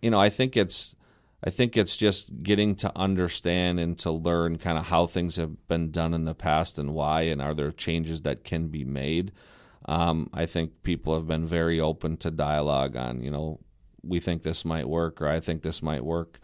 You 0.03 0.11
know, 0.11 0.21
I 0.21 0.29
think 0.29 0.55
it's 0.55 0.95
I 1.43 1.51
think 1.51 1.77
it's 1.77 1.97
just 1.97 2.43
getting 2.43 2.75
to 2.77 2.93
understand 2.97 3.79
and 3.79 3.99
to 4.01 4.11
learn 4.11 4.59
kind 4.59 4.77
of 4.77 4.87
how 4.87 5.07
things 5.07 5.37
have 5.37 5.69
been 5.69 5.91
done 5.91 6.13
in 6.13 6.25
the 6.25 6.35
past 6.35 6.79
and 6.79 6.93
why, 6.93 7.23
and 7.23 7.41
are 7.41 7.55
there 7.55 7.71
changes 7.71 8.23
that 8.23 8.45
can 8.45 8.69
be 8.69 8.85
made. 8.85 9.33
Um, 9.87 10.31
I 10.35 10.47
think 10.47 10.83
people 10.83 11.15
have 11.15 11.27
been 11.27 11.47
very 11.47 11.81
open 11.81 12.17
to 12.19 12.31
dialogue 12.31 12.97
on, 12.97 13.23
you 13.23 13.31
know, 13.31 13.61
we 14.03 14.21
think 14.21 14.43
this 14.43 14.65
might 14.65 14.89
work 14.89 15.23
or 15.23 15.29
I 15.29 15.41
think 15.41 15.63
this 15.63 15.83
might 15.83 16.05
work. 16.05 16.39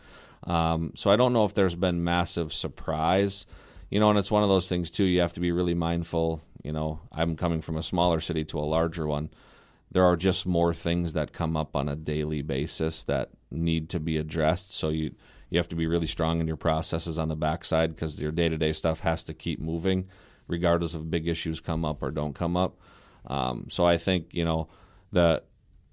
Um, 0.45 0.93
so 0.97 1.11
I 1.11 1.17
don't 1.17 1.33
know 1.33 1.45
if 1.45 1.55
there's 1.55 1.77
been 1.77 2.05
massive 2.05 2.53
surprise, 2.53 3.47
you 3.91 4.01
know, 4.01 4.11
and 4.11 4.19
it's 4.19 4.31
one 4.31 4.43
of 4.43 4.49
those 4.49 4.69
things 4.69 4.91
too. 4.91 5.05
You 5.05 5.21
have 5.21 5.33
to 5.35 5.41
be 5.41 5.53
really 5.53 5.75
mindful. 5.75 6.41
You 6.63 6.73
know, 6.73 7.01
I'm 7.11 7.37
coming 7.37 7.61
from 7.61 7.77
a 7.77 7.83
smaller 7.83 8.21
city 8.21 8.45
to 8.47 8.59
a 8.59 8.61
larger 8.61 9.07
one 9.07 9.31
there 9.93 10.05
are 10.05 10.17
just 10.17 10.47
more 10.47 10.73
things 10.73 11.13
that 11.13 11.35
come 11.35 11.55
up 11.55 11.77
on 11.77 11.87
a 11.89 11.95
daily 11.95 12.41
basis 12.41 13.05
that 13.05 13.29
need 13.51 13.91
to 13.91 14.01
be 14.01 14.17
addressed. 14.17 14.73
So 14.73 14.89
you 14.89 15.15
you 15.51 15.59
have 15.59 15.69
to 15.69 15.77
be 15.77 15.87
really 15.87 16.07
strong 16.07 16.41
in 16.41 16.47
your 16.47 16.57
processes 16.57 17.19
on 17.19 17.29
the 17.29 17.37
backside 17.37 17.95
because 17.95 18.19
your 18.19 18.33
day 18.33 18.49
to 18.49 18.57
day 18.57 18.73
stuff 18.73 19.01
has 19.01 19.23
to 19.25 19.35
keep 19.35 19.61
moving, 19.61 20.09
regardless 20.49 20.95
of 20.95 21.11
big 21.11 21.29
issues 21.29 21.61
come 21.61 21.85
up 21.85 22.03
or 22.03 22.11
don't 22.11 22.35
come 22.35 22.57
up. 22.57 22.79
Um, 23.27 23.69
so 23.71 23.87
I 23.87 23.97
think 23.97 24.29
you 24.33 24.45
know 24.45 24.69
the 25.13 25.43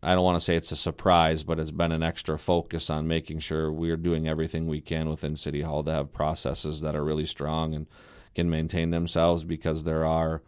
I 0.01 0.15
don't 0.15 0.23
want 0.23 0.37
to 0.37 0.43
say 0.43 0.55
it's 0.55 0.71
a 0.71 0.77
surprise, 0.77 1.43
but 1.43 1.59
it's 1.59 1.71
been 1.71 1.91
an 1.91 2.03
extra 2.03 2.39
focus 2.39 2.89
on 2.89 3.07
making 3.07 3.39
sure 3.39 3.71
we're 3.71 3.97
doing 3.97 4.27
everything 4.27 4.67
we 4.67 4.79
can 4.79 5.09
within 5.09 5.35
City 5.35 5.61
Hall 5.61 5.83
to 5.83 5.91
have 5.91 6.13
processes 6.13 6.81
that 6.81 6.95
are 6.95 7.03
really 7.03 7.25
strong 7.25 7.73
and 7.73 7.85
can 8.33 8.49
maintain 8.49 8.91
themselves 8.91 9.43
because 9.43 9.83
there 9.83 10.05
are 10.05 10.41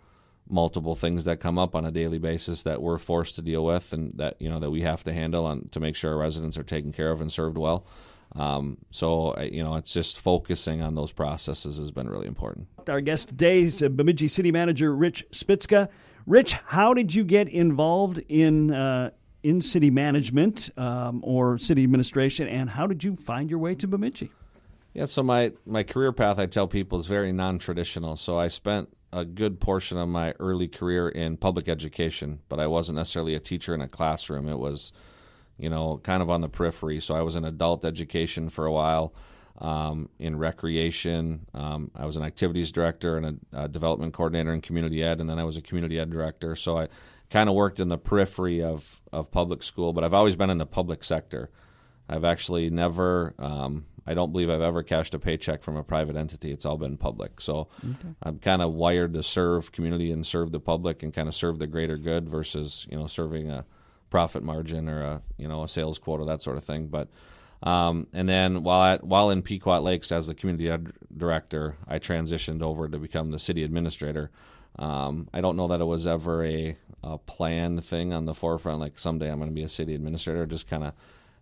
multiple 0.50 0.96
things 0.96 1.26
that 1.26 1.40
come 1.40 1.58
up 1.58 1.76
on 1.76 1.86
a 1.86 1.92
daily 1.92 2.18
basis 2.18 2.64
that 2.64 2.82
we're 2.82 2.98
forced 2.98 3.36
to 3.36 3.42
deal 3.42 3.64
with 3.64 3.94
and 3.94 4.14
that 4.18 4.36
you 4.40 4.50
know 4.50 4.60
that 4.60 4.72
we 4.72 4.82
have 4.82 5.04
to 5.04 5.14
handle 5.14 5.46
on 5.46 5.68
to 5.70 5.80
make 5.80 5.96
sure 5.96 6.12
our 6.12 6.18
residents 6.18 6.58
are 6.58 6.64
taken 6.64 6.92
care 6.92 7.12
of 7.12 7.22
and 7.22 7.32
served 7.32 7.58
well. 7.58 7.86
Um, 8.36 8.78
so 8.92 9.38
you 9.42 9.64
know, 9.64 9.76
it's 9.76 9.94
just 9.94 10.20
focusing 10.20 10.82
on 10.82 10.96
those 10.96 11.12
processes 11.12 11.78
has 11.78 11.92
been 11.92 12.10
really 12.10 12.28
important. 12.28 12.68
Our 12.88 13.02
guest 13.02 13.30
today 13.30 13.64
is 13.64 13.82
Bemidji 13.82 14.30
City 14.30 14.52
Manager 14.52 14.96
Rich 14.96 15.26
Spiczka. 15.32 15.90
Rich, 16.26 16.54
how 16.66 16.94
did 16.94 17.14
you 17.14 17.24
get 17.24 17.48
involved 17.48 18.20
in 18.30 18.72
uh, 18.72 19.12
in 19.44 19.62
city 19.62 19.90
management 19.90 20.70
um, 20.78 21.22
or 21.24 21.58
city 21.58 21.84
administration, 21.84 22.48
and 22.48 22.70
how 22.70 22.88
did 22.88 23.04
you 23.04 23.16
find 23.16 23.50
your 23.50 23.60
way 23.60 23.76
to 23.76 23.88
Bemidji? 23.88 24.32
Yeah, 24.94 25.06
so 25.06 25.24
my 25.24 25.54
my 25.66 25.84
career 25.84 26.12
path, 26.12 26.38
I 26.38 26.46
tell 26.46 26.68
people, 26.68 27.00
is 27.00 27.06
very 27.06 27.32
non 27.32 27.60
traditional. 27.60 28.18
So 28.18 28.38
I 28.38 28.48
spent 28.48 28.90
a 29.14 29.26
good 29.26 29.60
portion 29.60 29.98
of 29.98 30.08
my 30.08 30.34
early 30.40 30.68
career 30.68 31.10
in 31.10 31.38
public 31.38 31.68
education, 31.68 32.40
but 32.50 32.60
I 32.60 32.68
wasn't 32.68 32.98
necessarily 32.98 33.36
a 33.36 33.40
teacher 33.40 33.74
in 33.74 33.82
a 33.82 33.88
classroom. 33.88 34.48
It 34.48 34.60
was, 34.60 34.94
you 35.58 35.70
know, 35.70 36.00
kind 36.04 36.22
of 36.22 36.30
on 36.30 36.42
the 36.42 36.50
periphery. 36.50 37.00
So 37.00 37.16
I 37.16 37.22
was 37.22 37.36
in 37.36 37.44
adult 37.44 37.84
education 37.84 38.50
for 38.50 38.66
a 38.66 38.72
while, 38.72 39.14
um, 39.58 40.10
in 40.20 40.38
recreation. 40.38 41.48
Um, 41.54 41.92
I 41.96 42.06
was 42.06 42.18
an 42.18 42.24
activities 42.24 42.72
director 42.72 43.18
and 43.18 43.40
a, 43.54 43.64
a, 43.64 43.68
development 43.68 44.14
coordinator 44.14 44.54
in 44.54 44.62
community 44.62 45.04
ed, 45.04 45.20
and 45.20 45.30
then 45.30 45.40
I 45.40 45.44
was 45.44 45.58
a 45.58 45.62
community 45.62 46.00
ed 46.00 46.10
director. 46.10 46.56
So 46.56 46.78
I 46.78 46.88
kind 47.30 47.48
of 47.50 47.56
worked 47.56 47.80
in 47.80 47.90
the 47.90 47.98
periphery 47.98 48.64
of, 48.64 49.02
of 49.12 49.32
public 49.32 49.64
school, 49.64 49.94
but 49.94 50.04
I've 50.04 50.14
always 50.14 50.36
been 50.36 50.50
in 50.50 50.58
the 50.58 50.66
public 50.66 51.04
sector. 51.04 51.50
I've 52.10 52.26
actually 52.26 52.70
never 52.70 53.36
um, 53.40 53.86
I 54.06 54.14
don't 54.14 54.32
believe 54.32 54.50
I've 54.50 54.62
ever 54.62 54.84
cashed 54.84 55.14
a 55.14 55.20
paycheck 55.20 55.62
from 55.62 55.78
a 55.78 55.84
private 55.84 56.16
entity. 56.16 56.52
It's 56.52 56.66
all 56.66 56.78
been 56.78 56.98
public. 56.98 57.40
So 57.40 57.68
okay. 57.84 58.16
I'm 58.24 58.40
kind 58.40 58.62
of 58.62 58.74
wired 58.74 59.14
to 59.14 59.24
serve 59.24 59.72
community 59.72 60.12
and 60.12 60.26
serve 60.26 60.52
the 60.52 60.60
public 60.60 61.04
and 61.04 61.14
kind 61.14 61.28
of 61.28 61.36
serve 61.36 61.60
the 61.60 61.68
greater 61.68 61.98
good 61.98 62.28
versus 62.28 62.88
you 62.90 62.98
know 62.98 63.08
serving 63.08 63.50
a 63.50 63.66
profit 64.10 64.44
margin 64.44 64.90
or 64.90 65.04
a 65.04 65.22
you 65.38 65.48
know 65.48 65.64
a 65.64 65.68
sales 65.68 66.00
quota 66.00 66.26
that 66.26 66.42
sort 66.42 66.58
of 66.58 66.64
thing. 66.64 66.88
But 66.88 67.10
um, 67.64 68.08
and 68.14 68.28
then 68.28 68.64
while 68.64 68.94
at, 68.94 69.04
while 69.04 69.30
in 69.30 69.42
Pequot 69.42 69.82
Lakes 69.82 70.12
as 70.12 70.28
the 70.28 70.34
community 70.34 70.70
ed 70.70 70.94
director, 71.16 71.78
I 71.88 72.00
transitioned 72.00 72.62
over 72.62 72.88
to 72.88 72.98
become 72.98 73.32
the 73.32 73.40
city 73.40 73.64
administrator. 73.64 74.32
Um, 74.80 75.28
I 75.34 75.42
don't 75.42 75.58
know 75.58 75.68
that 75.68 75.82
it 75.82 75.86
was 75.86 76.08
ever 76.08 76.44
a, 76.44 76.78
a 77.04 77.18
planned 77.20 77.84
thing 77.84 78.14
on 78.14 78.26
the 78.26 78.34
forefront. 78.34 78.80
Like 78.80 78.98
someday 78.98 79.30
I'm 79.30 79.38
going 79.38 79.50
to 79.50 79.56
be 79.56 79.64
a 79.64 79.70
city 79.70 79.94
administrator. 79.94 80.44
It 80.44 80.50
just 80.50 80.70
kind 80.70 80.84
of 80.84 80.94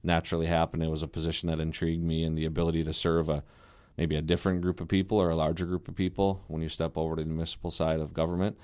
naturally 0.03 0.47
happened. 0.47 0.83
It 0.83 0.89
was 0.89 1.03
a 1.03 1.07
position 1.07 1.47
that 1.49 1.59
intrigued 1.59 2.03
me, 2.03 2.23
and 2.23 2.37
the 2.37 2.45
ability 2.45 2.83
to 2.83 2.93
serve 2.93 3.29
a 3.29 3.43
maybe 3.97 4.15
a 4.15 4.21
different 4.21 4.61
group 4.61 4.79
of 4.79 4.87
people 4.87 5.17
or 5.17 5.29
a 5.29 5.35
larger 5.35 5.65
group 5.65 5.87
of 5.87 5.95
people 5.95 6.41
when 6.47 6.61
you 6.61 6.69
step 6.69 6.97
over 6.97 7.17
to 7.17 7.23
the 7.23 7.29
municipal 7.29 7.69
side 7.69 7.99
of 7.99 8.13
government. 8.13 8.57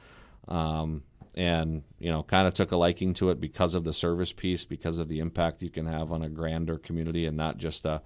Um, 0.47 1.03
and 1.35 1.83
you 1.99 2.11
know, 2.11 2.23
kind 2.23 2.47
of 2.47 2.53
took 2.53 2.71
a 2.71 2.77
liking 2.77 3.13
to 3.15 3.29
it 3.29 3.39
because 3.39 3.75
of 3.75 3.83
the 3.83 3.93
service 3.93 4.33
piece, 4.33 4.65
because 4.65 4.97
of 4.97 5.07
the 5.07 5.19
impact 5.19 5.61
you 5.61 5.69
can 5.69 5.85
have 5.85 6.11
on 6.11 6.21
a 6.21 6.29
grander 6.29 6.77
community, 6.77 7.25
and 7.25 7.37
not 7.37 7.57
just 7.57 7.85
a, 7.85 8.01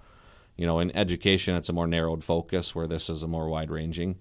you 0.56 0.66
know, 0.66 0.80
in 0.80 0.94
education 0.96 1.54
it's 1.54 1.68
a 1.68 1.72
more 1.72 1.86
narrowed 1.86 2.24
focus, 2.24 2.74
where 2.74 2.86
this 2.86 3.08
is 3.08 3.22
a 3.22 3.28
more 3.28 3.48
wide 3.48 3.70
ranging. 3.70 4.18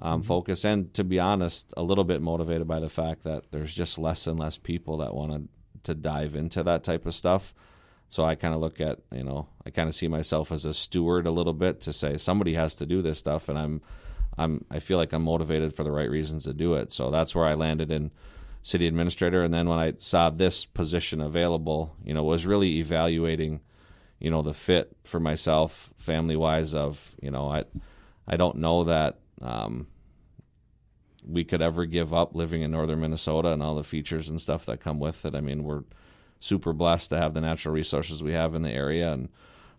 Um, 0.00 0.20
mm-hmm. 0.20 0.28
focus 0.28 0.64
and 0.64 0.94
to 0.94 1.02
be 1.02 1.18
honest 1.18 1.74
a 1.76 1.82
little 1.82 2.04
bit 2.04 2.22
motivated 2.22 2.68
by 2.68 2.78
the 2.78 2.88
fact 2.88 3.24
that 3.24 3.50
there's 3.50 3.74
just 3.74 3.98
less 3.98 4.28
and 4.28 4.38
less 4.38 4.56
people 4.56 4.98
that 4.98 5.12
want 5.12 5.32
to 5.32 5.48
to 5.82 5.94
dive 5.94 6.36
into 6.36 6.62
that 6.62 6.84
type 6.84 7.04
of 7.04 7.16
stuff 7.16 7.52
so 8.08 8.24
I 8.24 8.34
kind 8.34 8.54
of 8.54 8.60
look 8.60 8.80
at, 8.80 9.00
you 9.12 9.22
know, 9.22 9.48
I 9.66 9.70
kind 9.70 9.88
of 9.88 9.94
see 9.94 10.08
myself 10.08 10.50
as 10.50 10.64
a 10.64 10.72
steward 10.72 11.26
a 11.26 11.30
little 11.30 11.52
bit 11.52 11.80
to 11.82 11.92
say 11.92 12.16
somebody 12.16 12.54
has 12.54 12.74
to 12.76 12.86
do 12.86 13.02
this 13.02 13.18
stuff, 13.18 13.48
and 13.48 13.58
I'm, 13.58 13.82
I'm, 14.38 14.64
I 14.70 14.78
feel 14.78 14.96
like 14.96 15.12
I'm 15.12 15.22
motivated 15.22 15.74
for 15.74 15.84
the 15.84 15.90
right 15.90 16.08
reasons 16.08 16.44
to 16.44 16.54
do 16.54 16.74
it. 16.74 16.92
So 16.92 17.10
that's 17.10 17.34
where 17.34 17.44
I 17.44 17.54
landed 17.54 17.90
in 17.92 18.10
city 18.62 18.86
administrator, 18.86 19.42
and 19.42 19.52
then 19.52 19.68
when 19.68 19.78
I 19.78 19.94
saw 19.96 20.30
this 20.30 20.64
position 20.64 21.20
available, 21.20 21.96
you 22.04 22.14
know, 22.14 22.22
was 22.22 22.46
really 22.46 22.78
evaluating, 22.78 23.60
you 24.18 24.30
know, 24.30 24.42
the 24.42 24.54
fit 24.54 24.96
for 25.04 25.20
myself, 25.20 25.92
family 25.96 26.36
wise. 26.36 26.74
Of 26.74 27.16
you 27.22 27.30
know, 27.30 27.48
I, 27.50 27.64
I 28.26 28.36
don't 28.36 28.56
know 28.56 28.84
that. 28.84 29.18
Um, 29.40 29.86
we 31.28 31.44
could 31.44 31.60
ever 31.60 31.84
give 31.84 32.14
up 32.14 32.34
living 32.34 32.62
in 32.62 32.70
northern 32.70 33.00
Minnesota 33.00 33.52
and 33.52 33.62
all 33.62 33.74
the 33.74 33.84
features 33.84 34.30
and 34.30 34.40
stuff 34.40 34.64
that 34.64 34.80
come 34.80 34.98
with 34.98 35.26
it. 35.26 35.34
I 35.34 35.42
mean, 35.42 35.62
we're 35.62 35.82
super 36.40 36.72
blessed 36.72 37.10
to 37.10 37.18
have 37.18 37.34
the 37.34 37.40
natural 37.40 37.74
resources 37.74 38.22
we 38.22 38.32
have 38.32 38.54
in 38.54 38.62
the 38.62 38.70
area. 38.70 39.12
And 39.12 39.28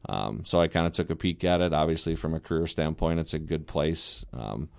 um, 0.07 0.43
so 0.45 0.61
I 0.61 0.67
kind 0.67 0.85
of 0.85 0.93
took 0.93 1.09
a 1.09 1.15
peek 1.15 1.43
at 1.43 1.59
it. 1.59 1.73
Obviously, 1.73 2.15
from 2.15 2.35
a 2.35 2.39
career 2.39 2.67
standpoint, 2.67 3.19
it's 3.19 3.33
a 3.33 3.39
good 3.39 3.65
place 3.67 4.25
um, 4.31 4.69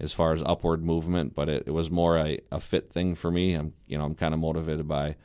as 0.00 0.12
far 0.12 0.32
as 0.32 0.42
upward 0.42 0.84
movement, 0.84 1.34
but 1.34 1.48
it, 1.48 1.64
it 1.66 1.70
was 1.72 1.90
more 1.90 2.18
a, 2.18 2.38
a, 2.52 2.60
fit 2.60 2.90
thing 2.90 3.14
for 3.14 3.30
me. 3.30 3.54
I'm, 3.54 3.72
you 3.86 3.98
know, 3.98 4.04
I'm 4.04 4.14
kind 4.14 4.32
of 4.32 4.40
motivated 4.40 4.86
by 4.86 5.16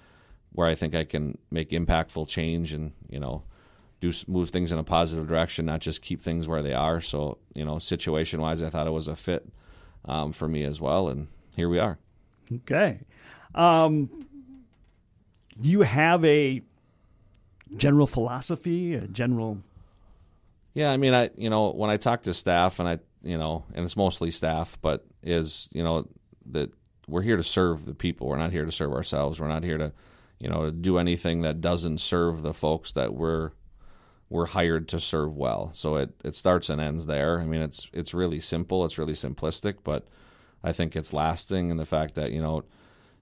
where 0.51 0.67
I 0.67 0.75
think 0.75 0.95
I 0.95 1.03
can 1.03 1.37
make 1.51 1.69
impactful 1.69 2.27
change 2.27 2.73
and, 2.73 2.93
you 3.09 3.19
know, 3.19 3.43
do 4.01 4.11
move 4.27 4.49
things 4.49 4.71
in 4.71 4.79
a 4.79 4.83
positive 4.83 5.27
direction, 5.27 5.65
not 5.65 5.79
just 5.79 6.01
keep 6.01 6.21
things 6.21 6.47
where 6.47 6.61
they 6.61 6.73
are. 6.73 7.01
So, 7.01 7.37
you 7.53 7.63
know, 7.63 7.79
situation 7.79 8.41
wise, 8.41 8.61
I 8.61 8.69
thought 8.69 8.87
it 8.87 8.91
was 8.91 9.07
a 9.07 9.15
fit 9.15 9.47
um, 10.05 10.31
for 10.31 10.47
me 10.47 10.63
as 10.63 10.81
well. 10.81 11.07
And 11.07 11.27
here 11.55 11.69
we 11.69 11.79
are. 11.79 11.99
Okay. 12.51 12.99
Um, 13.55 14.09
do 15.59 15.69
you 15.69 15.81
have 15.81 16.25
a 16.25 16.61
general 17.77 18.07
philosophy, 18.07 18.95
a 18.95 19.07
general? 19.07 19.59
Yeah, 20.73 20.91
I 20.91 20.97
mean, 20.97 21.13
I 21.13 21.29
you 21.35 21.49
know 21.49 21.71
when 21.71 21.89
I 21.89 21.97
talk 21.97 22.23
to 22.23 22.33
staff, 22.33 22.79
and 22.79 22.89
I 22.89 22.99
you 23.23 23.37
know, 23.37 23.65
and 23.73 23.85
it's 23.85 23.97
mostly 23.97 24.31
staff, 24.31 24.77
but 24.81 25.05
is 25.21 25.69
you 25.71 25.83
know 25.83 26.07
that 26.47 26.71
we're 27.07 27.21
here 27.21 27.37
to 27.37 27.43
serve 27.43 27.85
the 27.85 27.95
people. 27.95 28.27
We're 28.27 28.37
not 28.37 28.51
here 28.51 28.65
to 28.65 28.71
serve 28.71 28.93
ourselves. 28.93 29.39
We're 29.39 29.47
not 29.47 29.63
here 29.63 29.77
to 29.77 29.93
you 30.39 30.49
know 30.49 30.69
do 30.69 30.97
anything 30.97 31.41
that 31.41 31.61
doesn't 31.61 31.99
serve 31.99 32.41
the 32.41 32.53
folks 32.53 32.91
that 32.93 33.13
we're 33.13 33.51
we're 34.29 34.47
hired 34.47 34.87
to 34.89 34.99
serve 34.99 35.37
well. 35.37 35.71
So 35.73 35.95
it 35.95 36.11
it 36.23 36.35
starts 36.35 36.69
and 36.69 36.81
ends 36.81 37.05
there. 37.05 37.39
I 37.39 37.45
mean, 37.45 37.61
it's 37.61 37.89
it's 37.93 38.13
really 38.13 38.39
simple. 38.39 38.85
It's 38.85 38.97
really 38.97 39.13
simplistic, 39.13 39.77
but 39.83 40.07
I 40.63 40.71
think 40.71 40.95
it's 40.95 41.13
lasting 41.13 41.71
in 41.71 41.77
the 41.77 41.85
fact 41.85 42.15
that 42.15 42.31
you 42.31 42.41
know 42.41 42.63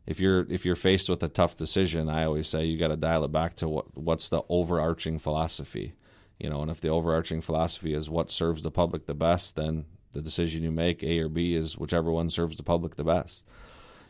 if 0.06 0.20
you're 0.20 0.46
if 0.50 0.66
you're 0.66 0.76
faced 0.76 1.10
with 1.10 1.22
a 1.24 1.28
tough 1.28 1.58
decision, 1.58 2.10
I 2.10 2.24
always 2.24 2.48
say 2.48 2.66
you 2.66 2.78
got 2.78 2.90
to 2.90 2.98
dial 2.98 3.24
it 3.24 3.32
back 3.32 3.56
to 3.58 3.68
what 3.68 3.98
what's 3.98 4.30
the 4.30 4.42
overarching 4.50 5.20
philosophy, 5.20 5.94
you 6.42 6.50
know. 6.50 6.62
And 6.62 6.72
if 6.72 6.82
the 6.82 6.90
overarching 6.90 7.42
philosophy 7.42 7.94
is 7.94 8.10
what 8.10 8.32
serves 8.32 8.64
the 8.64 8.72
public 8.72 9.06
the 9.06 9.14
best, 9.14 9.56
then 9.56 9.86
the 10.14 10.22
decision 10.22 10.64
you 10.64 10.72
make, 10.72 11.04
A 11.04 11.20
or 11.20 11.30
B, 11.30 11.56
is 11.56 11.78
whichever 11.78 12.12
one 12.12 12.30
serves 12.30 12.58
the 12.58 12.64
public 12.64 12.96
the 12.96 13.04
best, 13.04 13.48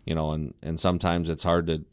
you 0.06 0.16
know. 0.16 0.32
And 0.32 0.54
and 0.62 0.80
sometimes 0.80 1.30
it's 1.30 1.44
hard 1.44 1.68
to 1.68 1.86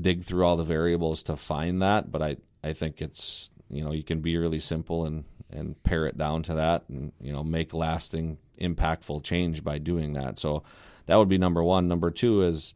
dig 0.00 0.24
through 0.24 0.44
all 0.44 0.56
the 0.56 0.64
variables 0.64 1.22
to 1.24 1.36
find 1.36 1.80
that, 1.82 2.12
but 2.12 2.22
I 2.22 2.36
I 2.62 2.72
think 2.72 3.00
it's 3.00 3.50
you 3.70 3.84
know 3.84 3.92
you 3.92 4.04
can 4.04 4.20
be 4.20 4.36
really 4.36 4.60
simple 4.60 5.04
and 5.04 5.24
and 5.50 5.82
pare 5.82 6.06
it 6.06 6.18
down 6.18 6.42
to 6.44 6.54
that, 6.54 6.84
and 6.88 7.12
you 7.20 7.32
know 7.32 7.42
make 7.42 7.72
lasting, 7.72 8.38
impactful 8.60 9.24
change 9.24 9.64
by 9.64 9.78
doing 9.78 10.12
that. 10.12 10.38
So 10.38 10.62
that 11.06 11.16
would 11.16 11.28
be 11.28 11.38
number 11.38 11.62
one. 11.62 11.88
Number 11.88 12.10
two 12.10 12.42
is 12.42 12.74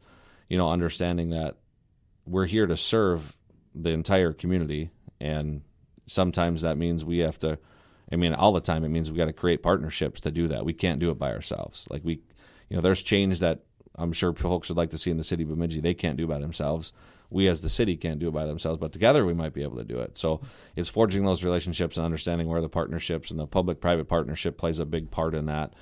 you 0.53 0.57
know, 0.59 0.71
understanding 0.71 1.31
that 1.31 1.55
we're 2.27 2.45
here 2.45 2.67
to 2.67 2.77
serve 2.77 3.37
the 3.73 3.89
entire 3.89 4.33
community, 4.33 4.91
and 5.19 5.63
sometimes 6.05 6.61
that 6.61 6.77
means 6.77 7.05
we 7.05 7.19
have 7.19 7.39
to. 7.39 7.59
I 8.11 8.15
mean, 8.15 8.33
all 8.33 8.51
the 8.51 8.61
time 8.61 8.83
it 8.83 8.89
means 8.89 9.11
we 9.11 9.17
got 9.17 9.25
to 9.25 9.33
create 9.33 9.63
partnerships 9.63 10.21
to 10.21 10.31
do 10.31 10.47
that. 10.49 10.65
We 10.65 10.73
can't 10.73 10.99
do 10.99 11.09
it 11.09 11.17
by 11.17 11.31
ourselves. 11.31 11.87
Like 11.89 12.03
we, 12.03 12.21
you 12.69 12.75
know, 12.75 12.81
there's 12.81 13.01
change 13.01 13.39
that 13.39 13.61
I'm 13.95 14.13
sure 14.13 14.33
folks 14.33 14.69
would 14.69 14.77
like 14.77 14.89
to 14.91 14.97
see 14.97 15.11
in 15.11 15.17
the 15.17 15.23
city 15.23 15.43
of 15.43 15.49
Bemidji. 15.49 15.79
They 15.79 15.93
can't 15.93 16.17
do 16.17 16.27
by 16.27 16.39
themselves. 16.39 16.93
We 17.29 17.47
as 17.47 17.61
the 17.61 17.69
city 17.69 17.95
can't 17.95 18.19
do 18.19 18.27
it 18.27 18.33
by 18.33 18.45
themselves, 18.45 18.79
but 18.79 18.91
together 18.91 19.25
we 19.25 19.33
might 19.33 19.53
be 19.53 19.63
able 19.63 19.77
to 19.77 19.83
do 19.83 19.99
it. 19.99 20.17
So 20.17 20.41
it's 20.75 20.89
forging 20.89 21.25
those 21.25 21.43
relationships 21.43 21.97
and 21.97 22.05
understanding 22.05 22.47
where 22.47 22.61
the 22.61 22.69
partnerships 22.69 23.31
and 23.31 23.39
the 23.39 23.47
public-private 23.47 24.05
partnership 24.05 24.57
plays 24.57 24.79
a 24.79 24.85
big 24.85 25.09
part 25.09 25.33
in 25.33 25.47
that 25.47 25.73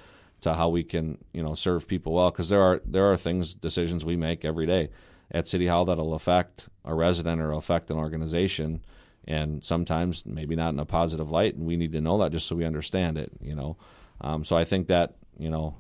to 0.42 0.56
how 0.56 0.70
we 0.70 0.84
can 0.84 1.18
you 1.34 1.42
know 1.42 1.56
serve 1.56 1.88
people 1.88 2.14
well 2.14 2.32
because 2.32 2.50
there 2.50 2.62
are 2.62 2.82
there 2.86 3.12
are 3.12 3.18
things 3.18 3.54
decisions 3.54 4.04
we 4.04 4.16
make 4.16 4.44
every 4.44 4.66
day 4.66 4.90
at 5.32 5.48
city 5.48 5.68
hall 5.68 5.86
that'll 5.86 6.14
affect 6.14 6.68
a 6.84 6.94
resident 6.94 7.40
or 7.40 7.52
affect 7.54 7.90
an 7.90 7.98
organization 7.98 8.84
and 9.28 9.64
sometimes 9.64 10.26
maybe 10.26 10.56
not 10.56 10.74
in 10.74 10.80
a 10.80 10.86
positive 10.86 11.32
light 11.32 11.56
and 11.56 11.66
we 11.66 11.78
need 11.78 11.92
to 11.92 12.02
know 12.02 12.18
that 12.18 12.32
just 12.32 12.48
so 12.48 12.56
we 12.56 12.66
understand 12.66 13.18
it 13.18 13.32
you 13.42 13.56
know? 13.56 13.78
Um, 14.22 14.44
so 14.44 14.58
i 14.58 14.64
think 14.64 14.88
that 14.88 15.16
you 15.38 15.50
know 15.50 15.76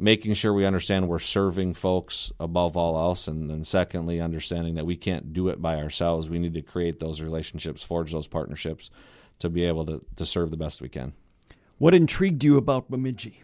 making 0.00 0.32
sure 0.32 0.52
we 0.52 0.64
understand 0.64 1.08
we're 1.08 1.18
serving 1.18 1.74
folks 1.74 2.32
above 2.40 2.76
all 2.76 2.96
else 2.98 3.28
and 3.28 3.50
then 3.50 3.62
secondly 3.62 4.18
understanding 4.20 4.74
that 4.74 4.86
we 4.86 4.96
can't 4.96 5.32
do 5.32 5.48
it 5.48 5.60
by 5.60 5.76
ourselves. 5.76 6.30
We 6.30 6.38
need 6.38 6.54
to 6.54 6.62
create 6.62 7.00
those 7.00 7.20
relationships 7.20 7.82
forge 7.82 8.12
those 8.12 8.26
partnerships 8.26 8.90
to 9.38 9.50
be 9.50 9.64
able 9.64 9.84
to, 9.86 10.04
to 10.16 10.24
serve 10.26 10.50
the 10.50 10.56
best 10.56 10.80
we 10.80 10.88
can. 10.88 11.12
What 11.78 11.94
intrigued 11.94 12.42
you 12.44 12.56
about 12.56 12.90
bemidji? 12.90 13.42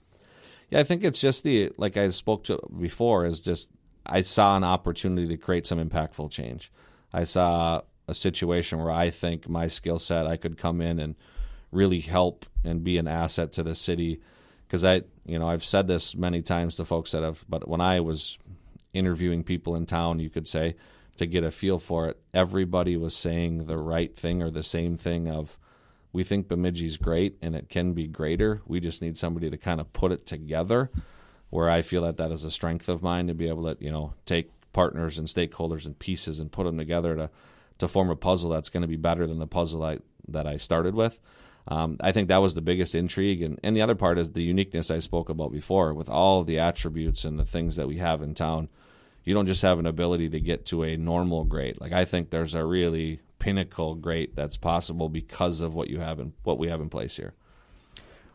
Yeah, 0.70 0.80
I 0.80 0.84
think 0.84 1.04
it's 1.04 1.20
just 1.20 1.44
the 1.44 1.72
like 1.76 1.96
I 1.96 2.08
spoke 2.08 2.44
to 2.44 2.58
before 2.80 3.26
is 3.26 3.40
just 3.40 3.70
I 4.04 4.22
saw 4.22 4.56
an 4.56 4.64
opportunity 4.64 5.28
to 5.28 5.36
create 5.36 5.66
some 5.66 5.78
impactful 5.78 6.30
change. 6.30 6.72
I 7.12 7.24
saw 7.24 7.82
a 8.08 8.14
situation 8.14 8.78
where 8.78 8.90
I 8.90 9.10
think 9.10 9.48
my 9.48 9.66
skill 9.66 9.98
set 9.98 10.26
I 10.26 10.36
could 10.36 10.58
come 10.58 10.80
in 10.80 10.98
and 10.98 11.16
really 11.72 12.00
help 12.00 12.46
and 12.64 12.84
be 12.84 12.98
an 12.98 13.08
asset 13.08 13.52
to 13.52 13.62
the 13.62 13.74
city 13.74 14.20
because 14.66 14.84
I 14.84 15.02
you 15.24 15.38
know 15.38 15.48
I've 15.48 15.64
said 15.64 15.86
this 15.86 16.16
many 16.16 16.42
times 16.42 16.76
to 16.76 16.84
folks 16.84 17.12
that 17.12 17.22
have 17.22 17.44
but 17.48 17.68
when 17.68 17.80
I 17.80 18.00
was 18.00 18.38
interviewing 18.92 19.42
people 19.42 19.74
in 19.74 19.86
town 19.86 20.18
you 20.18 20.30
could 20.30 20.46
say 20.48 20.76
to 21.16 21.26
get 21.26 21.44
a 21.44 21.50
feel 21.50 21.78
for 21.78 22.08
it 22.08 22.20
everybody 22.32 22.96
was 22.96 23.16
saying 23.16 23.66
the 23.66 23.78
right 23.78 24.16
thing 24.16 24.42
or 24.42 24.50
the 24.50 24.62
same 24.62 24.96
thing 24.96 25.28
of 25.28 25.58
we 26.16 26.24
think 26.24 26.48
Bemidji's 26.48 26.96
great 26.96 27.36
and 27.42 27.54
it 27.54 27.68
can 27.68 27.92
be 27.92 28.06
greater. 28.06 28.62
We 28.64 28.80
just 28.80 29.02
need 29.02 29.18
somebody 29.18 29.50
to 29.50 29.58
kind 29.58 29.82
of 29.82 29.92
put 29.92 30.12
it 30.12 30.24
together. 30.24 30.90
Where 31.50 31.68
I 31.68 31.82
feel 31.82 32.00
that 32.04 32.16
that 32.16 32.30
is 32.30 32.42
a 32.42 32.50
strength 32.50 32.88
of 32.88 33.02
mine 33.02 33.26
to 33.26 33.34
be 33.34 33.48
able 33.48 33.64
to 33.64 33.84
you 33.84 33.92
know 33.92 34.14
take 34.24 34.50
partners 34.72 35.18
and 35.18 35.28
stakeholders 35.28 35.84
and 35.84 35.98
pieces 35.98 36.40
and 36.40 36.50
put 36.50 36.64
them 36.64 36.78
together 36.78 37.16
to 37.16 37.30
to 37.78 37.88
form 37.88 38.10
a 38.10 38.16
puzzle 38.16 38.50
that's 38.50 38.70
going 38.70 38.82
to 38.82 38.88
be 38.88 38.96
better 38.96 39.26
than 39.26 39.38
the 39.38 39.46
puzzle 39.46 39.82
I, 39.82 39.98
that 40.28 40.46
I 40.46 40.56
started 40.56 40.94
with. 40.94 41.20
Um, 41.68 41.96
I 42.00 42.12
think 42.12 42.28
that 42.28 42.40
was 42.40 42.54
the 42.54 42.60
biggest 42.60 42.94
intrigue, 42.94 43.42
and, 43.42 43.58
and 43.62 43.76
the 43.76 43.82
other 43.82 43.96
part 43.96 44.18
is 44.18 44.32
the 44.32 44.42
uniqueness 44.42 44.90
I 44.90 45.00
spoke 45.00 45.28
about 45.28 45.50
before. 45.50 45.92
With 45.92 46.08
all 46.08 46.44
the 46.44 46.60
attributes 46.60 47.24
and 47.24 47.38
the 47.38 47.44
things 47.44 47.74
that 47.76 47.88
we 47.88 47.96
have 47.96 48.22
in 48.22 48.34
town, 48.34 48.68
you 49.24 49.34
don't 49.34 49.46
just 49.46 49.62
have 49.62 49.80
an 49.80 49.86
ability 49.86 50.28
to 50.30 50.40
get 50.40 50.64
to 50.66 50.84
a 50.84 50.96
normal 50.96 51.44
grade. 51.44 51.80
Like 51.80 51.92
I 51.92 52.04
think 52.04 52.30
there's 52.30 52.54
a 52.54 52.64
really 52.64 53.20
pinnacle 53.40 53.96
great 53.96 54.36
that's 54.36 54.56
possible 54.56 55.08
because 55.08 55.60
of 55.60 55.74
what 55.74 55.90
you 55.90 55.98
have 55.98 56.20
and 56.20 56.32
what 56.44 56.58
we 56.58 56.68
have 56.68 56.80
in 56.80 56.88
place 56.88 57.16
here. 57.16 57.34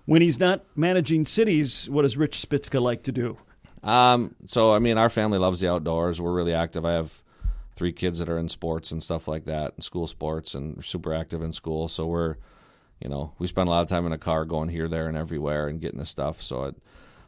When 0.06 0.22
he's 0.22 0.40
not 0.40 0.66
managing 0.76 1.26
cities, 1.26 1.90
what 1.90 2.02
does 2.02 2.18
Rich 2.18 2.38
Spiczka 2.38 2.82
like 2.82 3.04
to 3.04 3.14
do? 3.14 3.38
Um, 3.82 4.36
so 4.46 4.74
I 4.74 4.80
mean, 4.80 4.98
our 4.98 5.10
family 5.10 5.38
loves 5.38 5.62
the 5.62 5.72
outdoors. 5.72 6.20
We're 6.20 6.34
really 6.34 6.54
active. 6.54 6.86
I 6.86 6.94
have 6.94 7.24
three 7.76 7.92
kids 7.92 8.20
that 8.20 8.30
are 8.30 8.38
in 8.38 8.50
sports 8.50 8.92
and 8.92 9.02
stuff 9.02 9.28
like 9.28 9.46
that, 9.46 9.74
and 9.76 9.84
school 9.84 10.08
sports, 10.08 10.54
and 10.54 10.84
super 10.84 11.14
active 11.14 11.42
in 11.42 11.52
school. 11.52 11.88
So 11.88 12.06
we're, 12.06 12.36
you 13.00 13.10
know, 13.10 13.34
we 13.40 13.48
spend 13.48 13.68
a 13.68 13.72
lot 13.72 13.82
of 13.82 13.88
time 13.88 14.06
in 14.06 14.12
a 14.12 14.18
car 14.18 14.46
going 14.46 14.70
here, 14.70 14.88
there, 14.88 15.08
and 15.08 15.18
everywhere, 15.18 15.68
and 15.68 15.82
getting 15.82 16.00
the 16.00 16.06
stuff. 16.06 16.42
So 16.42 16.66
it, 16.66 16.76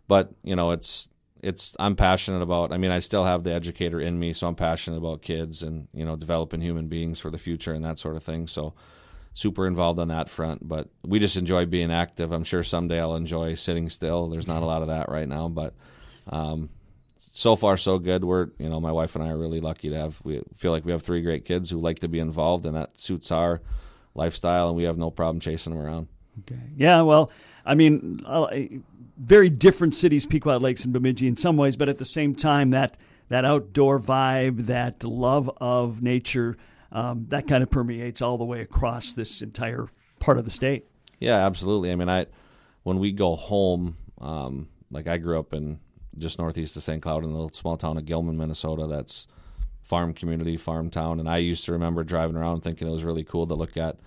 but 0.07 0.33
you 0.43 0.55
know, 0.55 0.71
it's 0.71 1.09
it's 1.41 1.75
I'm 1.79 1.95
passionate 1.95 2.41
about. 2.41 2.71
I 2.71 2.77
mean, 2.77 2.91
I 2.91 2.99
still 2.99 3.25
have 3.25 3.43
the 3.43 3.53
educator 3.53 3.99
in 3.99 4.17
me, 4.19 4.33
so 4.33 4.47
I'm 4.47 4.55
passionate 4.55 4.97
about 4.97 5.21
kids 5.21 5.61
and 5.61 5.87
you 5.93 6.05
know 6.05 6.15
developing 6.15 6.61
human 6.61 6.87
beings 6.87 7.19
for 7.19 7.29
the 7.29 7.37
future 7.37 7.73
and 7.73 7.83
that 7.85 7.99
sort 7.99 8.15
of 8.15 8.23
thing. 8.23 8.47
So 8.47 8.73
super 9.33 9.67
involved 9.67 9.99
on 9.99 10.07
that 10.09 10.29
front. 10.29 10.67
But 10.67 10.89
we 11.03 11.19
just 11.19 11.37
enjoy 11.37 11.65
being 11.65 11.91
active. 11.91 12.31
I'm 12.31 12.43
sure 12.43 12.63
someday 12.63 12.99
I'll 12.99 13.15
enjoy 13.15 13.55
sitting 13.55 13.89
still. 13.89 14.27
There's 14.27 14.47
not 14.47 14.63
a 14.63 14.65
lot 14.65 14.81
of 14.81 14.87
that 14.87 15.09
right 15.09 15.27
now, 15.27 15.49
but 15.49 15.73
um, 16.27 16.69
so 17.35 17.55
far 17.55 17.77
so 17.77 17.97
good. 17.97 18.23
We're 18.23 18.47
you 18.57 18.69
know 18.69 18.79
my 18.79 18.91
wife 18.91 19.15
and 19.15 19.23
I 19.23 19.29
are 19.29 19.37
really 19.37 19.59
lucky 19.59 19.89
to 19.89 19.95
have. 19.95 20.21
We 20.23 20.43
feel 20.55 20.71
like 20.71 20.85
we 20.85 20.91
have 20.91 21.01
three 21.01 21.21
great 21.21 21.43
kids 21.43 21.69
who 21.69 21.79
like 21.79 21.99
to 21.99 22.07
be 22.07 22.19
involved, 22.19 22.65
and 22.65 22.77
that 22.77 22.99
suits 22.99 23.31
our 23.31 23.61
lifestyle, 24.15 24.69
and 24.69 24.77
we 24.77 24.83
have 24.83 24.97
no 24.97 25.09
problem 25.09 25.41
chasing 25.41 25.73
them 25.73 25.83
around. 25.83 26.07
Okay. 26.41 26.61
Yeah. 26.77 27.01
Well, 27.01 27.31
I 27.65 27.75
mean, 27.75 28.21
very 29.17 29.49
different 29.49 29.95
cities, 29.95 30.25
Pequot 30.25 30.59
Lakes 30.59 30.83
and 30.83 30.93
Bemidji, 30.93 31.27
in 31.27 31.35
some 31.35 31.57
ways, 31.57 31.75
but 31.75 31.89
at 31.89 31.97
the 31.97 32.05
same 32.05 32.35
time, 32.35 32.69
that 32.69 32.97
that 33.29 33.45
outdoor 33.45 33.99
vibe, 33.99 34.67
that 34.67 35.03
love 35.03 35.49
of 35.57 36.03
nature, 36.03 36.55
um, 36.91 37.25
that 37.29 37.47
kind 37.47 37.63
of 37.63 37.69
permeates 37.69 38.21
all 38.21 38.37
the 38.37 38.45
way 38.45 38.61
across 38.61 39.15
this 39.15 39.41
entire 39.41 39.87
part 40.19 40.37
of 40.37 40.45
the 40.45 40.51
state. 40.51 40.85
Yeah, 41.19 41.45
absolutely. 41.45 41.91
I 41.91 41.95
mean, 41.95 42.09
I 42.09 42.27
when 42.83 42.99
we 42.99 43.11
go 43.11 43.35
home, 43.35 43.97
um, 44.21 44.69
like 44.91 45.07
I 45.07 45.17
grew 45.17 45.39
up 45.39 45.53
in 45.53 45.79
just 46.17 46.39
northeast 46.39 46.75
of 46.77 46.83
St. 46.83 47.01
Cloud 47.01 47.23
in 47.23 47.29
the 47.29 47.35
little 47.35 47.51
small 47.53 47.77
town 47.77 47.97
of 47.97 48.05
Gilman, 48.05 48.37
Minnesota. 48.37 48.87
That's 48.87 49.27
farm 49.81 50.13
community, 50.13 50.57
farm 50.57 50.89
town, 50.89 51.19
and 51.19 51.29
I 51.29 51.37
used 51.37 51.65
to 51.65 51.73
remember 51.73 52.03
driving 52.03 52.37
around 52.37 52.61
thinking 52.61 52.87
it 52.87 52.91
was 52.91 53.03
really 53.03 53.23
cool 53.23 53.47
to 53.47 53.53
look 53.53 53.75
at 53.77 53.97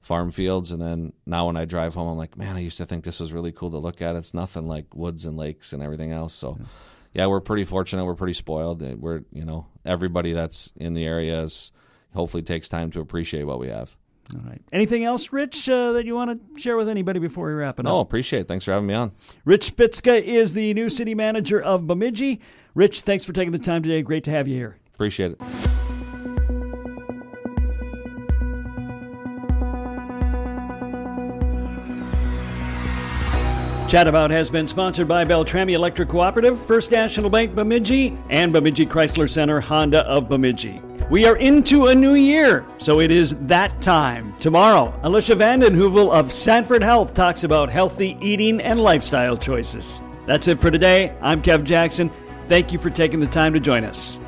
farm 0.00 0.30
fields. 0.30 0.72
And 0.72 0.80
then 0.80 1.12
now 1.26 1.46
when 1.46 1.56
I 1.56 1.64
drive 1.64 1.94
home, 1.94 2.08
I'm 2.08 2.16
like, 2.16 2.36
man, 2.36 2.56
I 2.56 2.60
used 2.60 2.78
to 2.78 2.86
think 2.86 3.04
this 3.04 3.20
was 3.20 3.32
really 3.32 3.52
cool 3.52 3.70
to 3.70 3.78
look 3.78 4.00
at. 4.00 4.16
It's 4.16 4.32
nothing 4.34 4.66
like 4.66 4.94
woods 4.94 5.24
and 5.24 5.36
lakes 5.36 5.72
and 5.72 5.82
everything 5.82 6.12
else. 6.12 6.34
So. 6.34 6.56
Yeah. 6.58 6.66
yeah 7.12 7.26
we're 7.26 7.40
pretty 7.40 7.64
fortunate. 7.64 8.04
We're 8.04 8.14
pretty 8.14 8.34
spoiled. 8.34 8.80
We're, 9.00 9.22
you 9.32 9.44
know, 9.44 9.66
everybody 9.84 10.32
that's 10.32 10.72
in 10.76 10.94
the 10.94 11.04
area 11.04 11.42
is 11.42 11.72
hopefully 12.14 12.42
takes 12.42 12.68
time 12.68 12.90
to 12.92 13.00
appreciate 13.00 13.44
what 13.44 13.58
we 13.58 13.68
have. 13.68 13.96
All 14.34 14.42
right. 14.46 14.60
Anything 14.72 15.04
else, 15.04 15.32
Rich, 15.32 15.68
uh, 15.68 15.92
that 15.92 16.04
you 16.04 16.14
want 16.14 16.54
to 16.54 16.60
share 16.60 16.76
with 16.76 16.88
anybody 16.88 17.18
before 17.18 17.46
we 17.46 17.54
wrap 17.54 17.80
it 17.80 17.86
up? 17.86 17.92
Oh, 17.92 18.00
appreciate 18.00 18.40
it. 18.40 18.48
Thanks 18.48 18.64
for 18.64 18.72
having 18.72 18.86
me 18.86 18.94
on. 18.94 19.12
Rich 19.44 19.74
Spiczka 19.74 20.20
is 20.20 20.52
the 20.52 20.74
new 20.74 20.88
city 20.88 21.14
manager 21.14 21.60
of 21.60 21.86
Bemidji. 21.86 22.40
Rich, 22.74 23.02
thanks 23.02 23.24
for 23.24 23.32
taking 23.32 23.52
the 23.52 23.58
time 23.58 23.82
today. 23.82 24.02
Great 24.02 24.24
to 24.24 24.30
have 24.30 24.46
you 24.46 24.54
here. 24.54 24.76
Appreciate 24.94 25.32
it. 25.32 25.40
Chat 33.88 34.06
About 34.06 34.30
has 34.30 34.50
been 34.50 34.68
sponsored 34.68 35.08
by 35.08 35.24
Beltrami 35.24 35.72
Electric 35.72 36.10
Cooperative, 36.10 36.60
First 36.60 36.90
National 36.90 37.30
Bank 37.30 37.54
Bemidji, 37.54 38.14
and 38.28 38.52
Bemidji 38.52 38.84
Chrysler 38.84 39.30
Center 39.30 39.60
Honda 39.60 40.00
of 40.00 40.28
Bemidji. 40.28 40.82
We 41.10 41.24
are 41.24 41.36
into 41.36 41.86
a 41.86 41.94
new 41.94 42.16
year, 42.16 42.66
so 42.76 43.00
it 43.00 43.10
is 43.10 43.34
that 43.46 43.80
time. 43.80 44.34
Tomorrow, 44.40 44.92
Alicia 45.04 45.36
Vandenheuvel 45.36 46.10
of 46.10 46.30
Sanford 46.30 46.82
Health 46.82 47.14
talks 47.14 47.44
about 47.44 47.70
healthy 47.70 48.18
eating 48.20 48.60
and 48.60 48.78
lifestyle 48.78 49.38
choices. 49.38 50.02
That's 50.26 50.48
it 50.48 50.60
for 50.60 50.70
today. 50.70 51.16
I'm 51.22 51.40
Kev 51.40 51.64
Jackson. 51.64 52.10
Thank 52.46 52.74
you 52.74 52.78
for 52.78 52.90
taking 52.90 53.20
the 53.20 53.26
time 53.26 53.54
to 53.54 53.60
join 53.60 53.84
us. 53.84 54.18